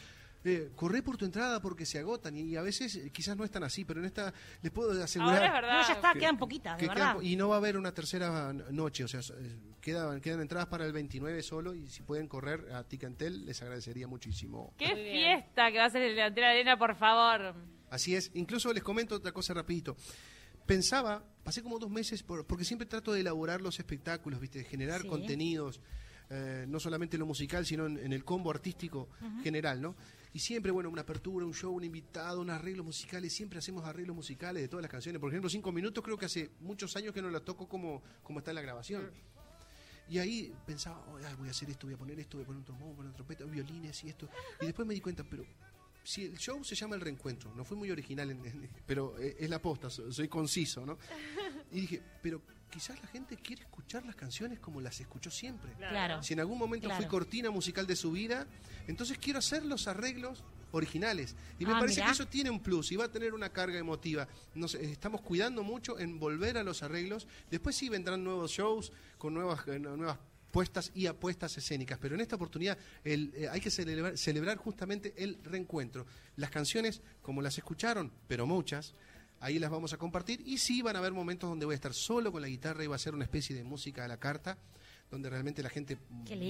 eh, 0.47 0.69
corre 0.75 1.01
por 1.01 1.17
tu 1.17 1.25
entrada 1.25 1.59
porque 1.61 1.85
se 1.85 1.99
agotan 1.99 2.37
y 2.37 2.55
a 2.55 2.61
veces 2.61 2.95
eh, 2.95 3.09
quizás 3.11 3.35
no 3.35 3.43
es 3.43 3.51
tan 3.51 3.63
así, 3.63 3.83
pero 3.83 3.99
en 3.99 4.05
esta 4.05 4.33
les 4.61 4.71
puedo 4.71 4.91
asegurar... 5.03 5.35
Ahora 5.37 5.47
es 5.47 5.53
verdad. 5.53 5.81
No, 5.81 5.87
ya 5.87 5.93
está, 5.95 6.13
que- 6.13 6.19
quedan 6.19 6.37
poquitas, 6.37 6.77
de 6.77 6.81
que 6.81 6.87
verdad. 6.87 7.13
quedan- 7.15 7.25
y 7.25 7.35
no 7.35 7.49
va 7.49 7.55
a 7.55 7.57
haber 7.57 7.77
una 7.77 7.93
tercera 7.93 8.53
noche, 8.53 9.03
o 9.03 9.07
sea, 9.07 9.19
eh, 9.21 9.57
quedan, 9.81 10.21
quedan 10.21 10.41
entradas 10.41 10.67
para 10.67 10.85
el 10.85 10.93
29 10.93 11.41
solo 11.43 11.73
y 11.73 11.87
si 11.89 12.03
pueden 12.03 12.27
correr 12.27 12.71
a 12.73 12.83
Ticantel 12.83 13.45
les 13.45 13.61
agradecería 13.61 14.07
muchísimo. 14.07 14.73
¡Qué 14.77 14.87
fiesta 14.95 15.71
que 15.71 15.79
va 15.79 15.85
a 15.85 15.89
ser 15.89 16.03
el 16.03 16.15
delantero 16.15 16.45
de 16.47 16.53
arena, 16.53 16.77
por 16.77 16.95
favor! 16.95 17.55
Así 17.89 18.15
es, 18.15 18.29
incluso 18.35 18.71
les 18.71 18.83
comento 18.83 19.15
otra 19.15 19.31
cosa 19.31 19.53
rapidito. 19.53 19.95
Pensaba, 20.65 21.23
pasé 21.43 21.61
como 21.61 21.77
dos 21.77 21.91
meses, 21.91 22.23
por- 22.23 22.45
porque 22.47 22.65
siempre 22.65 22.87
trato 22.87 23.13
de 23.13 23.21
elaborar 23.21 23.61
los 23.61 23.77
espectáculos, 23.79 24.39
¿viste? 24.39 24.59
de 24.59 24.65
generar 24.65 25.01
Sí. 25.01 25.07
contenidos, 25.07 25.79
eh, 26.31 26.65
no 26.67 26.79
solamente 26.79 27.17
en 27.17 27.19
lo 27.19 27.27
musical, 27.27 27.67
sino 27.67 27.85
en, 27.85 27.99
en 27.99 28.11
el 28.13 28.25
combo 28.25 28.49
artístico 28.49 29.09
general, 29.43 29.79
¿no? 29.79 29.95
Y 30.35 30.39
siempre, 30.39 30.69
bueno, 30.69 30.89
una 30.89 31.03
apertura, 31.03 31.45
un 31.45 31.53
show, 31.53 31.73
un 31.73 31.85
invitado, 31.85 32.41
un 32.41 32.49
arreglo 32.49 32.83
musicales, 32.83 33.31
siempre 33.31 33.57
hacemos 33.59 33.85
arreglos 33.85 34.13
musicales 34.17 34.61
de 34.63 34.67
todas 34.67 34.81
las 34.81 34.91
canciones. 34.91 35.17
Por 35.21 35.29
ejemplo, 35.31 35.49
Cinco 35.49 35.71
Minutos 35.71 36.03
creo 36.03 36.17
que 36.17 36.25
hace 36.25 36.51
muchos 36.59 36.93
años 36.97 37.13
que 37.13 37.21
no 37.21 37.29
la 37.29 37.39
toco 37.39 37.69
como, 37.69 38.03
como 38.21 38.39
está 38.39 38.51
en 38.51 38.55
la 38.55 38.61
grabación. 38.61 39.09
Y 40.09 40.17
ahí 40.17 40.53
pensaba, 40.67 40.99
"Oh, 41.07 41.15
ay, 41.25 41.33
voy 41.39 41.47
a 41.47 41.51
hacer 41.51 41.69
esto, 41.69 41.87
voy 41.87 41.93
a 41.93 41.97
poner 41.97 42.19
esto, 42.19 42.35
voy 42.35 42.43
a 42.43 42.47
poner 42.47 42.59
un 42.59 42.65
trombón, 42.65 42.87
voy 42.87 42.93
a 42.93 42.97
poner 42.97 43.07
una 43.11 43.15
trompeta, 43.15 43.45
violines 43.45 44.03
y 44.03 44.09
esto. 44.09 44.27
Y 44.59 44.65
después 44.65 44.85
me 44.85 44.93
di 44.93 44.99
cuenta, 44.99 45.23
pero 45.23 45.45
si 46.03 46.25
el 46.25 46.37
show 46.37 46.61
se 46.65 46.75
llama 46.75 46.95
El 46.95 47.01
Reencuentro, 47.01 47.55
no 47.55 47.63
fue 47.63 47.77
muy 47.77 47.89
original, 47.89 48.29
en- 48.29 48.45
en- 48.45 48.69
pero 48.85 49.17
eh, 49.17 49.37
es 49.39 49.49
la 49.49 49.61
posta, 49.61 49.89
so- 49.89 50.11
soy 50.11 50.27
conciso, 50.27 50.85
¿no? 50.85 50.97
Y 51.71 51.79
dije, 51.79 52.01
pero 52.21 52.41
quizás 52.69 52.99
la 53.01 53.07
gente 53.07 53.37
quiere 53.37 53.61
escuchar 53.63 54.05
las 54.05 54.15
canciones 54.15 54.59
como 54.59 54.81
las 54.81 54.99
escuchó 54.99 55.31
siempre. 55.31 55.71
Claro. 55.77 56.21
Si 56.23 56.33
en 56.33 56.39
algún 56.41 56.57
momento 56.57 56.87
Claro. 56.87 57.01
fui 57.01 57.09
cortina 57.09 57.49
musical 57.49 57.87
de 57.87 57.95
su 57.95 58.11
vida, 58.11 58.47
entonces 58.87 59.17
quiero 59.17 59.39
hacer 59.39 59.65
los 59.65 59.87
arreglos 59.87 60.43
originales. 60.71 61.35
Y 61.57 61.65
me 61.65 61.71
Ah, 61.73 61.79
parece 61.79 62.01
mirá. 62.01 62.07
que 62.07 62.11
eso 62.11 62.27
tiene 62.27 62.49
un 62.49 62.59
plus 62.59 62.91
y 62.91 62.97
va 62.97 63.05
a 63.05 63.11
tener 63.11 63.33
una 63.33 63.49
carga 63.49 63.77
emotiva. 63.79 64.27
Nos, 64.55 64.75
eh, 64.75 64.91
estamos 64.91 65.21
cuidando 65.21 65.63
mucho 65.63 65.97
en 65.99 66.19
volver 66.19 66.57
a 66.57 66.63
los 66.63 66.83
arreglos. 66.83 67.27
Después 67.49 67.75
sí 67.77 67.87
vendrán 67.87 68.23
nuevos 68.23 68.51
shows 68.51 68.91
con 69.17 69.33
nuevas, 69.33 69.65
eh, 69.67 69.79
nuevas 69.79 70.17
puestas 70.51 70.91
y 70.93 71.05
apuestas 71.07 71.57
escénicas. 71.57 71.97
Pero 72.01 72.15
en 72.15 72.21
esta 72.21 72.35
oportunidad 72.35 72.77
el, 73.05 73.31
eh, 73.35 73.47
hay 73.49 73.61
que 73.61 73.71
celebrar, 73.71 74.17
celebrar 74.17 74.57
justamente 74.57 75.13
el 75.17 75.37
reencuentro. 75.43 76.05
Las 76.35 76.49
canciones, 76.49 77.01
como 77.21 77.41
las 77.41 77.57
escucharon, 77.57 78.11
pero 78.27 78.45
muchas, 78.45 78.95
ahí 79.45 79.59
las 79.59 79.69
vamos 79.71 79.93
a 79.93 79.97
compartir. 79.97 80.41
Y 80.45 80.57
sí 80.57 80.81
van 80.81 80.95
a 80.95 80.99
haber 80.99 81.11
momentos 81.13 81.49
donde 81.49 81.65
voy 81.65 81.73
a 81.73 81.75
estar 81.75 81.93
solo 81.93 82.31
con 82.31 82.41
la 82.41 82.47
guitarra 82.47 82.83
y 82.83 82.87
va 82.87 82.95
a 82.95 82.99
ser 82.99 83.13
una 83.13 83.23
especie 83.25 83.55
de 83.55 83.63
música 83.63 84.05
a 84.05 84.07
la 84.07 84.17
carta 84.17 84.57
donde 85.11 85.29
realmente 85.29 85.61
la 85.61 85.69
gente 85.69 85.99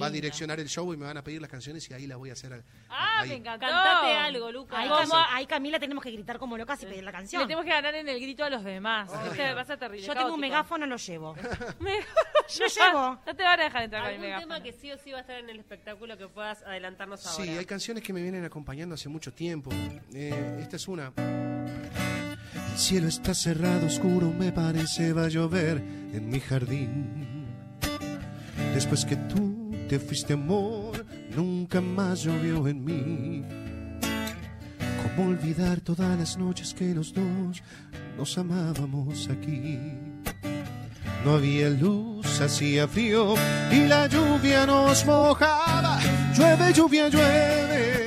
va 0.00 0.06
a 0.06 0.10
direccionar 0.10 0.58
el 0.58 0.66
show 0.68 0.90
y 0.94 0.96
me 0.96 1.04
van 1.04 1.18
a 1.18 1.22
pedir 1.22 1.42
las 1.42 1.50
canciones 1.50 1.88
y 1.90 1.92
ahí 1.94 2.06
las 2.06 2.16
voy 2.16 2.30
a 2.30 2.32
hacer. 2.32 2.54
al- 2.54 2.64
Ah, 2.88 3.20
ahí. 3.20 3.28
me 3.28 3.34
encantó. 3.36 3.66
Cantate 3.66 4.14
algo, 4.14 4.50
Lucas. 4.50 4.78
Ahí, 4.78 4.88
¿Cómo? 4.88 5.14
Cam- 5.14 5.26
ahí 5.28 5.46
Camila 5.46 5.78
tenemos 5.78 6.02
que 6.02 6.10
gritar 6.10 6.38
como 6.38 6.56
locas 6.56 6.82
y 6.82 6.86
pedir 6.86 7.04
la 7.04 7.12
canción. 7.12 7.42
Le 7.42 7.46
tenemos 7.46 7.66
que 7.66 7.70
ganar 7.70 7.94
en 7.94 8.08
el 8.08 8.18
grito 8.18 8.44
a 8.44 8.50
los 8.50 8.64
demás. 8.64 9.10
¿viste? 9.24 9.52
Va 9.52 9.60
a 9.60 9.64
ser 9.66 9.78
terrible. 9.78 10.06
Yo 10.06 10.14
tengo 10.14 10.32
un 10.32 10.40
megáfono, 10.40 10.86
lo 10.86 10.96
llevo. 10.96 11.34
Me- 11.80 11.98
Lo 12.00 12.66
llevo. 12.66 13.20
No 13.26 13.36
te 13.36 13.42
van 13.42 13.60
a 13.60 13.64
dejar 13.64 13.82
entrar 13.82 14.02
con 14.02 14.08
el 14.08 14.14
¿Algún 14.16 14.26
megáfono. 14.30 14.54
tema 14.54 14.62
que 14.64 14.72
sí 14.72 14.90
o 14.90 14.96
sí 14.98 15.12
va 15.12 15.18
a 15.18 15.20
estar 15.20 15.38
en 15.38 15.50
el 15.50 15.58
espectáculo 15.58 16.16
que 16.16 16.26
puedas 16.26 16.62
adelantarnos 16.62 17.26
ahora? 17.26 17.44
Sí, 17.44 17.50
hay 17.50 17.66
canciones 17.66 18.02
que 18.02 18.14
me 18.14 18.22
vienen 18.22 18.44
acompañando 18.46 18.94
hace 18.94 19.10
mucho 19.10 19.32
tiempo. 19.34 19.70
Eh, 20.14 20.58
esta 20.62 20.76
es 20.76 20.88
una. 20.88 21.12
El 22.76 22.82
cielo 22.82 23.08
está 23.08 23.32
cerrado, 23.32 23.86
oscuro, 23.86 24.34
me 24.38 24.52
parece 24.52 25.14
va 25.14 25.24
a 25.24 25.28
llover 25.28 25.82
en 26.12 26.28
mi 26.28 26.40
jardín. 26.40 27.46
Después 28.74 29.06
que 29.06 29.16
tú 29.16 29.74
te 29.88 29.98
fuiste, 29.98 30.34
amor, 30.34 31.06
nunca 31.34 31.80
más 31.80 32.24
llovió 32.24 32.68
en 32.68 32.84
mí. 32.84 33.44
¿Cómo 35.02 35.30
olvidar 35.30 35.80
todas 35.80 36.18
las 36.18 36.36
noches 36.36 36.74
que 36.74 36.94
los 36.94 37.14
dos 37.14 37.62
nos 38.18 38.36
amábamos 38.36 39.26
aquí? 39.30 39.78
No 41.24 41.36
había 41.36 41.70
luz, 41.70 42.42
hacía 42.42 42.86
frío 42.86 43.36
y 43.72 43.86
la 43.86 44.06
lluvia 44.06 44.66
nos 44.66 45.02
mojaba. 45.06 45.98
Llueve, 46.36 46.74
lluvia, 46.74 47.08
llueve. 47.08 48.06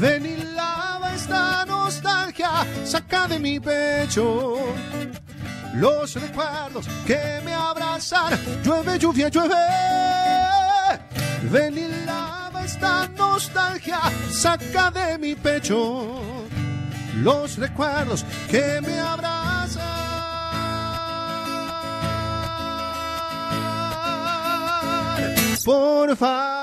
Ven 0.00 0.31
saca 2.92 3.26
de 3.26 3.38
mi 3.38 3.58
pecho 3.58 4.58
los 5.76 6.14
recuerdos 6.14 6.86
que 7.06 7.40
me 7.42 7.54
abrazan. 7.54 8.38
Llueve, 8.62 8.98
lluvia, 8.98 9.30
llueve. 9.30 9.54
Ven 11.50 11.78
y 11.78 11.88
lava 12.04 12.62
esta 12.66 13.08
nostalgia, 13.16 13.98
saca 14.30 14.90
de 14.90 15.16
mi 15.16 15.34
pecho 15.34 16.20
los 17.22 17.56
recuerdos 17.56 18.26
que 18.50 18.82
me 18.82 19.00
abrazan. 19.00 19.82
Por 25.64 26.14
favor. 26.14 26.61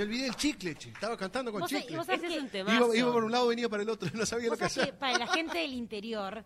Me 0.00 0.06
olvidé 0.06 0.28
el 0.28 0.34
chicle, 0.36 0.74
che. 0.76 0.88
Estaba 0.88 1.14
cantando 1.14 1.52
con 1.52 1.60
Vos 1.60 1.68
chicle. 1.70 1.94
vos 1.98 2.08
es 2.08 2.20
que- 2.22 2.38
un. 2.40 2.50
Iba, 2.74 2.96
iba 2.96 3.12
por 3.12 3.22
un 3.22 3.30
lado, 3.30 3.48
venía 3.48 3.68
para 3.68 3.82
el 3.82 3.90
otro, 3.90 4.08
no 4.14 4.24
sabía 4.24 4.48
lo 4.48 4.56
que 4.56 4.64
hacer. 4.64 4.96
para 4.96 5.18
la 5.18 5.26
gente 5.26 5.58
del 5.58 5.74
interior, 5.84 6.42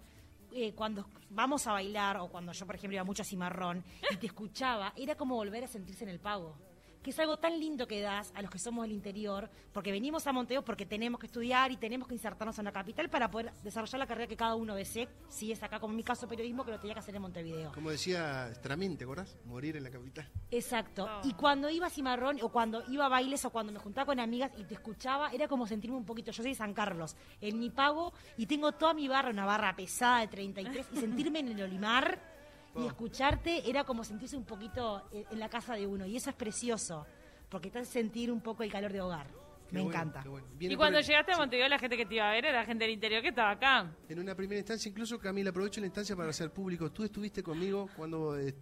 eh, 0.53 0.73
cuando 0.75 1.07
vamos 1.31 1.65
a 1.69 1.73
bailar, 1.73 2.17
o 2.17 2.27
cuando 2.29 2.51
yo, 2.51 2.67
por 2.67 2.75
ejemplo, 2.75 2.97
iba 2.97 3.05
mucho 3.05 3.23
a 3.23 3.25
Cimarrón 3.25 3.85
y 4.11 4.17
te 4.17 4.27
escuchaba, 4.27 4.93
era 4.97 5.15
como 5.15 5.37
volver 5.37 5.63
a 5.63 5.69
sentirse 5.69 6.03
en 6.03 6.11
el 6.11 6.19
pago. 6.19 6.57
Que 7.05 7.11
es 7.11 7.19
algo 7.19 7.37
tan 7.37 7.61
lindo 7.61 7.87
que 7.87 8.01
das 8.01 8.33
a 8.35 8.41
los 8.41 8.51
que 8.51 8.59
somos 8.59 8.85
del 8.85 8.93
interior, 8.93 9.51
porque 9.75 9.93
venimos 9.93 10.27
a 10.27 10.33
Montevideo 10.33 10.65
porque 10.65 10.87
tenemos 10.87 11.21
que 11.21 11.27
estudiar 11.27 11.71
y 11.71 11.77
tenemos 11.77 12.09
que 12.09 12.15
insertarnos 12.15 12.59
en 12.59 12.65
la 12.65 12.73
capital 12.73 13.11
para 13.11 13.31
poder 13.31 13.53
desarrollar 13.63 13.99
la 13.99 14.07
carrera 14.07 14.27
que 14.27 14.39
cada 14.39 14.55
uno 14.55 14.75
desee, 14.75 15.07
si 15.29 15.53
es 15.53 15.63
acá, 15.63 15.79
como 15.81 15.93
en 15.93 15.99
mi 15.99 16.03
caso, 16.03 16.27
periodismo, 16.27 16.65
que 16.65 16.71
lo 16.71 16.81
tenía 16.81 16.95
que 16.95 17.01
hacer 17.01 17.15
en 17.15 17.21
Montevideo. 17.21 17.73
Como 17.73 17.91
decía 17.91 18.51
Stramín, 18.55 18.97
¿te 18.97 19.05
acordás? 19.05 19.37
Morir 19.45 19.77
en 19.77 19.85
la 19.85 19.91
capital. 19.91 20.27
Exacto. 20.51 21.07
Y 21.25 21.35
cuando 21.35 21.69
iba 21.69 21.89
a 21.89 21.91
Cimarrón, 21.91 22.39
o 22.41 22.49
cuando 22.49 22.83
iba 22.89 23.05
a 23.05 23.11
bailes, 23.11 23.45
o 23.45 23.51
cuando 23.51 23.71
me 23.71 23.81
juntaba 23.81 24.07
con 24.07 24.19
amigas 24.19 24.53
y 24.57 24.65
te 24.65 24.73
escuchaba, 24.73 25.31
era 25.31 25.47
como 25.47 25.67
sentirme 25.67 25.99
un 25.99 26.07
poquito. 26.07 26.31
Yo 26.31 26.43
soy 26.43 26.53
de 26.53 26.57
San 26.57 26.73
Carlos, 26.73 27.17
en 27.39 27.59
mi 27.59 27.69
pago, 27.69 28.15
y 28.39 28.47
tengo 28.47 28.73
toda 28.73 28.95
mi 28.95 29.09
barra, 29.09 29.29
una 29.29 29.45
barra 29.45 29.77
pesada 29.77 30.21
de 30.21 30.29
33, 30.29 30.87
y 30.91 30.97
sentirme 30.97 31.41
en 31.41 31.49
el 31.49 31.63
Olimar 31.65 32.34
y 32.77 32.87
escucharte 32.87 33.69
era 33.69 33.85
como 33.85 34.05
sentirse 34.05 34.37
un 34.37 34.45
poquito 34.45 35.03
en, 35.13 35.25
en 35.31 35.39
la 35.39 35.49
casa 35.49 35.75
de 35.75 35.87
uno. 35.87 36.07
Y 36.07 36.17
eso 36.17 36.31
es 36.31 36.37
precioso, 36.37 37.07
porque 37.49 37.71
te 37.71 37.79
hace 37.81 37.93
sentir 37.93 38.31
un 38.33 38.41
poco 38.41 38.63
el 38.63 38.71
calor 38.73 38.93
de 38.93 39.01
hogar. 39.01 39.27
Qué 39.69 39.77
me 39.77 39.83
bueno, 39.83 39.99
encanta. 39.99 40.29
bueno. 40.29 40.47
Y 40.61 40.77
cuando 40.77 40.99
el- 40.99 41.05
llegaste 41.05 41.33
a 41.33 41.35
sí. 41.37 41.41
Montevideo, 41.41 41.69
la 41.69 41.79
gente 41.79 41.97
que 41.97 42.05
te 42.07 42.15
iba 42.17 42.29
a 42.29 42.33
ver 42.33 42.45
era 42.45 42.65
gente 42.65 42.85
del 42.85 42.93
interior 42.95 43.23
que 43.23 43.29
estaba 43.29 43.51
acá. 43.53 43.91
En 44.09 44.19
una 44.19 44.35
primera 44.35 44.59
instancia, 44.59 44.89
incluso 44.89 45.19
Camila, 45.19 45.51
aprovecho 45.51 45.81
la 45.81 45.87
instancia 45.87 46.15
para 46.15 46.31
hacer 46.31 46.51
público. 46.51 46.91
Tú 46.93 47.03
estuviste 47.05 47.43
conmigo 47.43 47.89
cuando 47.97 48.39
eh, 48.39 48.55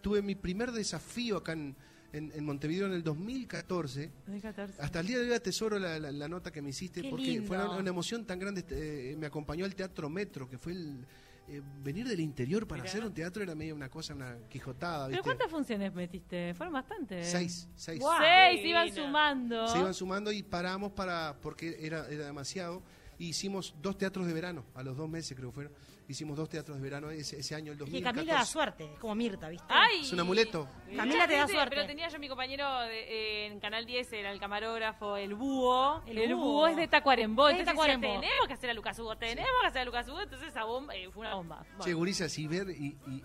tuve 0.00 0.22
mi 0.22 0.34
primer 0.34 0.72
desafío 0.72 1.36
acá 1.36 1.52
en, 1.52 1.76
en- 2.12 2.32
en 2.34 2.44
Montevideo 2.44 2.86
en 2.86 2.92
el 2.94 3.02
2014. 3.04 4.10
2014. 4.26 4.80
Hasta 4.82 5.00
el 5.00 5.06
día 5.06 5.18
de 5.18 5.28
hoy 5.28 5.34
atesoro 5.34 5.78
la, 5.78 5.98
la- 5.98 6.10
la 6.12 6.28
nota 6.28 6.50
que 6.50 6.62
me 6.62 6.70
hiciste 6.70 7.02
Qué 7.02 7.10
porque 7.10 7.24
lindo. 7.26 7.46
fue 7.48 7.56
una, 7.58 7.70
una 7.76 7.90
emoción 7.90 8.24
tan 8.24 8.38
grande. 8.38 8.64
eh, 8.70 9.14
me 9.18 9.26
acompañó 9.26 9.64
al 9.64 9.74
Teatro 9.74 10.08
Metro, 10.08 10.48
que 10.48 10.56
fue 10.58 10.72
el. 10.72 11.06
Eh, 11.52 11.62
venir 11.82 12.08
del 12.08 12.20
interior 12.20 12.66
para 12.66 12.82
hacer 12.82 13.04
un 13.04 13.12
teatro 13.12 13.42
era 13.42 13.54
medio 13.54 13.74
una 13.74 13.90
cosa, 13.90 14.14
una 14.14 14.38
quijotada. 14.48 15.08
¿Pero 15.08 15.22
cuántas 15.22 15.50
funciones 15.50 15.92
metiste? 15.92 16.54
Fueron 16.54 16.72
bastantes. 16.72 17.28
Seis, 17.28 17.68
seis. 17.74 18.02
Seis, 18.18 18.62
Divina. 18.62 18.86
iban 18.86 18.94
sumando. 18.94 19.68
Se 19.68 19.78
iban 19.78 19.92
sumando 19.94 20.32
y 20.32 20.42
paramos 20.42 20.92
para 20.92 21.36
porque 21.42 21.76
era, 21.80 22.08
era 22.08 22.24
demasiado. 22.24 22.82
Y 23.22 23.28
hicimos 23.28 23.72
dos 23.80 23.96
teatros 23.96 24.26
de 24.26 24.32
verano, 24.32 24.64
a 24.74 24.82
los 24.82 24.96
dos 24.96 25.08
meses 25.08 25.36
creo 25.36 25.50
que 25.50 25.54
fueron. 25.54 25.72
Hicimos 26.08 26.36
dos 26.36 26.48
teatros 26.48 26.76
de 26.76 26.82
verano 26.82 27.08
ese, 27.10 27.38
ese 27.38 27.54
año, 27.54 27.70
el 27.70 27.76
Y 27.76 27.78
2014. 27.78 28.02
Camila 28.16 28.34
da 28.40 28.44
suerte, 28.44 28.84
es 28.94 28.98
como 28.98 29.14
Mirta, 29.14 29.48
¿viste? 29.48 29.64
¡Ay! 29.70 30.00
Es 30.00 30.12
un 30.12 30.18
amuleto. 30.18 30.68
Camila 30.96 31.28
te 31.28 31.34
da 31.36 31.46
suerte. 31.46 31.70
Pero 31.76 31.86
tenía 31.86 32.08
yo 32.08 32.18
mi 32.18 32.28
compañero 32.28 32.80
de- 32.80 33.44
eh, 33.44 33.46
en 33.46 33.60
Canal 33.60 33.86
10, 33.86 34.12
era 34.12 34.32
el 34.32 34.40
camarógrafo, 34.40 35.16
el 35.16 35.34
búho. 35.36 36.02
El 36.04 36.18
El, 36.18 36.34
búho. 36.34 36.44
búho. 36.44 36.66
es 36.66 36.76
de 36.76 36.88
Tacuarembó. 36.88 37.48
Es 37.48 37.58
de 37.58 37.64
decía, 37.64 37.84
tenemos 38.00 38.46
que 38.48 38.52
hacer 38.54 38.70
a 38.70 38.74
Lucas 38.74 38.98
Hugo, 38.98 39.16
tenemos 39.16 39.48
que 39.60 39.66
hacer 39.68 39.82
a 39.82 39.84
Lucas 39.84 40.08
Hugo. 40.08 40.20
Entonces 40.20 40.48
esa 40.48 40.64
bomba 40.64 40.96
eh, 40.96 41.08
fue 41.12 41.20
una 41.20 41.34
bomba. 41.36 41.64
Che, 41.80 41.94
gurisas, 41.94 42.36
y 42.38 42.48
ver 42.48 42.70
y, 42.70 42.96
y- 43.06 43.22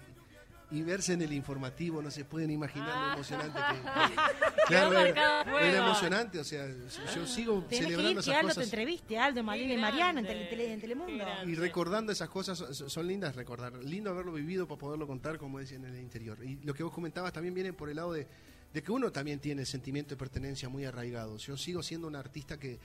y 0.70 0.82
verse 0.82 1.14
en 1.14 1.22
el 1.22 1.32
informativo, 1.32 2.02
no 2.02 2.12
se 2.12 2.26
pueden 2.26 2.52
imaginar 2.52 3.08
lo 3.08 3.14
emocionante 3.14 3.58
que, 3.58 3.82
que- 4.58 4.64
claro, 4.68 5.00
era, 5.00 5.42
era 5.62 5.78
emocionante, 5.86 6.40
o 6.40 6.44
sea, 6.44 6.68
yo 7.16 7.26
sigo 7.26 7.62
Tenés 7.64 7.70
que 7.70 7.76
celebrando 7.86 8.12
ir, 8.12 8.16
que 8.18 8.20
esas 8.22 8.36
Aldo 8.36 8.48
te 8.50 8.54
cosas 8.56 8.64
entreviste, 8.66 9.18
Aldo, 9.18 9.44
Malena 9.44 9.72
y 9.74 9.76
Qué 9.76 9.82
Mariano 9.82 10.20
en, 10.20 10.26
Tele- 10.26 10.50
Tele- 10.50 10.74
en 10.74 10.82
Telemundo. 10.82 11.26
y 11.46 11.56
recordando 11.56 12.12
esas 12.12 12.28
cosas 12.30 12.58
son, 12.58 12.90
son 12.90 13.08
lindas 13.08 13.36
recordar, 13.36 13.74
lindo 13.84 14.10
haberlo 14.10 14.34
vivido 14.34 14.68
para 14.68 14.78
poderlo 14.80 15.08
contar, 15.08 15.38
como 15.38 15.60
decían 15.60 15.86
en 15.86 15.96
el 15.96 16.02
interior. 16.02 16.38
Y 16.44 16.58
lo 16.64 16.74
que 16.74 16.84
vos 16.84 16.94
comentabas 16.94 17.32
también 17.32 17.54
viene 17.54 17.72
por 17.72 17.90
el 17.90 17.96
lado 17.96 18.12
de, 18.12 18.28
de 18.74 18.84
que 18.84 18.92
uno 18.92 19.10
también 19.12 19.40
tiene 19.40 19.62
el 19.62 19.68
sentimiento 19.68 20.10
de 20.10 20.18
pertenencia 20.18 20.68
muy 20.68 20.84
arraigado. 20.84 21.38
Yo 21.38 21.56
sigo 21.56 21.82
siendo 21.82 22.08
un 22.08 22.18
artista 22.18 22.60
que, 22.60 22.78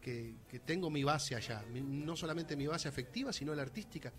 que, 0.00 0.34
que 0.50 0.58
tengo 0.58 0.90
mi 0.90 1.04
base 1.04 1.36
allá, 1.36 1.62
mi- 1.72 1.80
no 1.82 2.16
solamente 2.16 2.56
mi 2.56 2.66
base 2.66 2.88
afectiva, 2.88 3.32
sino 3.32 3.54
la 3.54 3.62
artística. 3.62 4.12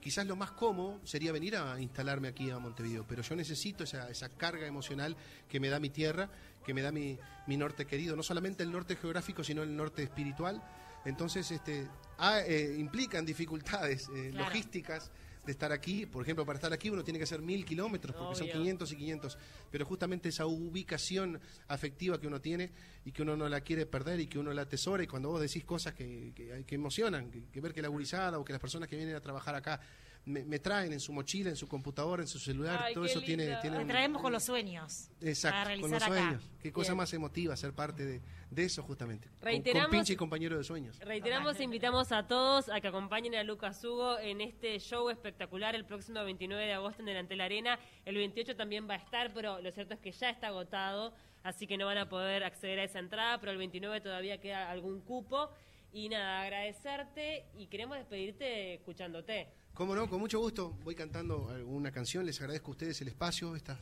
Quizás 0.00 0.26
lo 0.26 0.34
más 0.34 0.52
cómodo 0.52 0.98
sería 1.04 1.30
venir 1.30 1.56
a 1.56 1.78
instalarme 1.80 2.28
aquí 2.28 2.50
a 2.50 2.58
Montevideo, 2.58 3.06
pero 3.06 3.22
yo 3.22 3.36
necesito 3.36 3.84
esa, 3.84 4.08
esa 4.10 4.30
carga 4.30 4.66
emocional 4.66 5.16
que 5.48 5.60
me 5.60 5.68
da 5.68 5.78
mi 5.78 5.90
tierra, 5.90 6.30
que 6.64 6.72
me 6.72 6.80
da 6.82 6.90
mi, 6.90 7.18
mi 7.46 7.56
norte 7.56 7.86
querido, 7.86 8.16
no 8.16 8.22
solamente 8.22 8.62
el 8.62 8.72
norte 8.72 8.96
geográfico, 8.96 9.44
sino 9.44 9.62
el 9.62 9.76
norte 9.76 10.02
espiritual. 10.02 10.62
Entonces, 11.04 11.50
este, 11.50 11.86
ah, 12.18 12.40
eh, 12.40 12.76
implican 12.78 13.24
dificultades 13.26 14.08
eh, 14.14 14.30
Claro. 14.32 14.46
logísticas 14.46 15.10
de 15.44 15.52
estar 15.52 15.72
aquí. 15.72 16.06
Por 16.06 16.22
ejemplo, 16.22 16.44
para 16.44 16.58
estar 16.58 16.72
aquí 16.72 16.90
uno 16.90 17.02
tiene 17.02 17.18
que 17.18 17.24
hacer 17.24 17.40
mil 17.40 17.64
kilómetros, 17.64 18.14
porque 18.14 18.36
son 18.36 18.44
Obvio. 18.44 18.60
500 18.60 18.92
y 18.92 18.96
500. 18.96 19.38
Pero 19.70 19.84
justamente 19.84 20.28
esa 20.28 20.46
ubicación 20.46 21.40
afectiva 21.68 22.20
que 22.20 22.26
uno 22.26 22.40
tiene 22.40 22.70
y 23.04 23.12
que 23.12 23.22
uno 23.22 23.36
no 23.36 23.48
la 23.48 23.60
quiere 23.60 23.86
perder 23.86 24.20
y 24.20 24.26
que 24.26 24.38
uno 24.38 24.52
la 24.52 24.62
atesora, 24.62 25.02
y 25.02 25.06
cuando 25.06 25.30
vos 25.30 25.40
decís 25.40 25.64
cosas 25.64 25.94
que, 25.94 26.32
que, 26.34 26.64
que 26.66 26.74
emocionan, 26.74 27.30
que, 27.30 27.44
que 27.46 27.60
ver 27.60 27.72
que 27.72 27.82
la 27.82 27.88
gurizada 27.88 28.38
o 28.38 28.44
que 28.44 28.52
las 28.52 28.60
personas 28.60 28.88
que 28.88 28.96
vienen 28.96 29.14
a 29.14 29.20
trabajar 29.20 29.54
acá 29.54 29.80
me, 30.26 30.44
me 30.44 30.58
traen 30.58 30.92
en 30.92 31.00
su 31.00 31.12
mochila, 31.12 31.50
en 31.50 31.56
su 31.56 31.66
computadora, 31.66 32.22
en 32.22 32.28
su 32.28 32.38
celular, 32.38 32.78
Ay, 32.84 32.94
todo 32.94 33.04
eso 33.06 33.20
tiene, 33.20 33.44
lindo. 33.46 33.60
tiene 33.62 33.76
Te 33.78 33.82
un- 33.82 33.88
traemos 33.88 34.22
con 34.22 34.32
los 34.32 34.44
sueños. 34.44 35.08
para 35.18 35.30
Exacto, 35.30 35.80
con 35.80 35.90
los 35.90 36.02
acá. 36.02 36.06
sueños. 36.14 36.50
Qué 36.62 36.72
cosa 36.72 36.94
más 36.94 37.12
emotiva 37.14 37.56
ser 37.56 37.72
parte 37.72 38.04
de, 38.04 38.20
de 38.50 38.64
eso 38.64 38.82
justamente. 38.82 39.28
Con- 39.28 39.38
Con, 39.40 39.48
Reiteramos- 39.48 39.90
pinche 39.90 40.12
y 40.12 40.16
compañero 40.16 40.58
de 40.58 40.64
sueños. 40.64 40.98
Reiteramos 41.00 41.58
e 41.58 41.64
invitamos 41.64 42.12
a 42.12 42.26
todos 42.26 42.68
a 42.68 42.80
que 42.80 42.88
acompañen 42.88 43.34
a 43.34 43.42
Lucas 43.44 43.82
Hugo 43.82 44.18
en 44.18 44.40
este 44.42 44.78
show 44.78 45.08
espectacular 45.10 45.74
el 45.74 45.84
próximo 45.86 46.22
29 46.22 46.64
de 46.66 46.74
agosto 46.74 47.00
en 47.00 47.06
Delantel 47.06 47.40
Arena. 47.40 47.78
El 48.04 48.16
28 48.16 48.54
también 48.56 48.88
va 48.88 48.94
a 48.94 48.98
estar, 48.98 49.32
pero 49.32 49.60
lo 49.60 49.72
cierto 49.72 49.94
es 49.94 50.00
que 50.00 50.12
ya 50.12 50.28
está 50.30 50.48
agotado, 50.48 51.14
así 51.42 51.66
que 51.66 51.78
no 51.78 51.86
van 51.86 51.98
a 51.98 52.08
poder 52.08 52.44
acceder 52.44 52.78
a 52.78 52.84
esa 52.84 52.98
entrada, 52.98 53.40
pero 53.40 53.52
el 53.52 53.58
29 53.58 54.00
todavía 54.02 54.38
queda 54.40 54.70
algún 54.70 55.00
cupo. 55.00 55.50
Y 55.92 56.08
nada, 56.08 56.42
agradecerte 56.42 57.46
y 57.58 57.66
queremos 57.66 57.96
despedirte 57.96 58.74
escuchándote. 58.74 59.48
Cómo 59.80 59.94
no, 59.94 60.10
con 60.10 60.20
mucho 60.20 60.38
gusto. 60.38 60.76
Voy 60.84 60.94
cantando 60.94 61.48
alguna 61.48 61.90
canción. 61.90 62.26
Les 62.26 62.38
agradezco 62.38 62.70
a 62.70 62.72
ustedes 62.72 63.00
el 63.00 63.08
espacio. 63.08 63.56
Estas, 63.56 63.78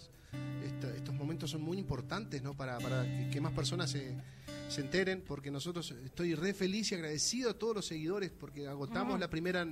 esta- 0.65 0.95
estos 0.95 1.13
momentos 1.13 1.51
son 1.51 1.61
muy 1.61 1.77
importantes, 1.77 2.41
¿no? 2.41 2.55
Para, 2.55 2.79
para 2.79 3.03
que, 3.03 3.31
que 3.33 3.41
más 3.41 3.53
personas 3.53 3.91
se, 3.91 4.15
se 4.69 4.81
enteren, 4.81 5.23
porque 5.27 5.51
nosotros 5.51 5.93
estoy 6.05 6.37
re 6.37 6.55
feliz 6.55 6.93
y 6.93 6.95
agradecido 6.95 7.51
a 7.51 7.55
todos 7.55 7.75
los 7.75 7.85
seguidores, 7.87 8.31
porque 8.31 8.69
agotamos 8.69 9.19
la 9.19 9.29
primera 9.29 9.67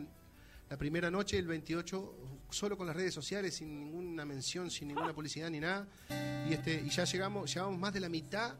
la 0.69 0.77
primera 0.77 1.12
noche, 1.12 1.39
el 1.39 1.47
28, 1.47 2.15
solo 2.51 2.77
con 2.77 2.89
las 2.89 2.97
redes 2.97 3.15
sociales, 3.15 3.55
sin 3.55 3.79
ninguna 3.79 4.25
mención, 4.25 4.69
sin 4.69 4.89
ninguna 4.89 5.15
publicidad 5.15 5.49
ni 5.49 5.61
nada. 5.61 5.87
Y 6.51 6.55
este 6.55 6.83
y 6.85 6.91
ya 6.91 7.05
llegamos, 7.05 7.55
llevamos 7.55 7.79
más 7.79 7.93
de 7.95 8.01
la 8.01 8.09
mitad 8.09 8.57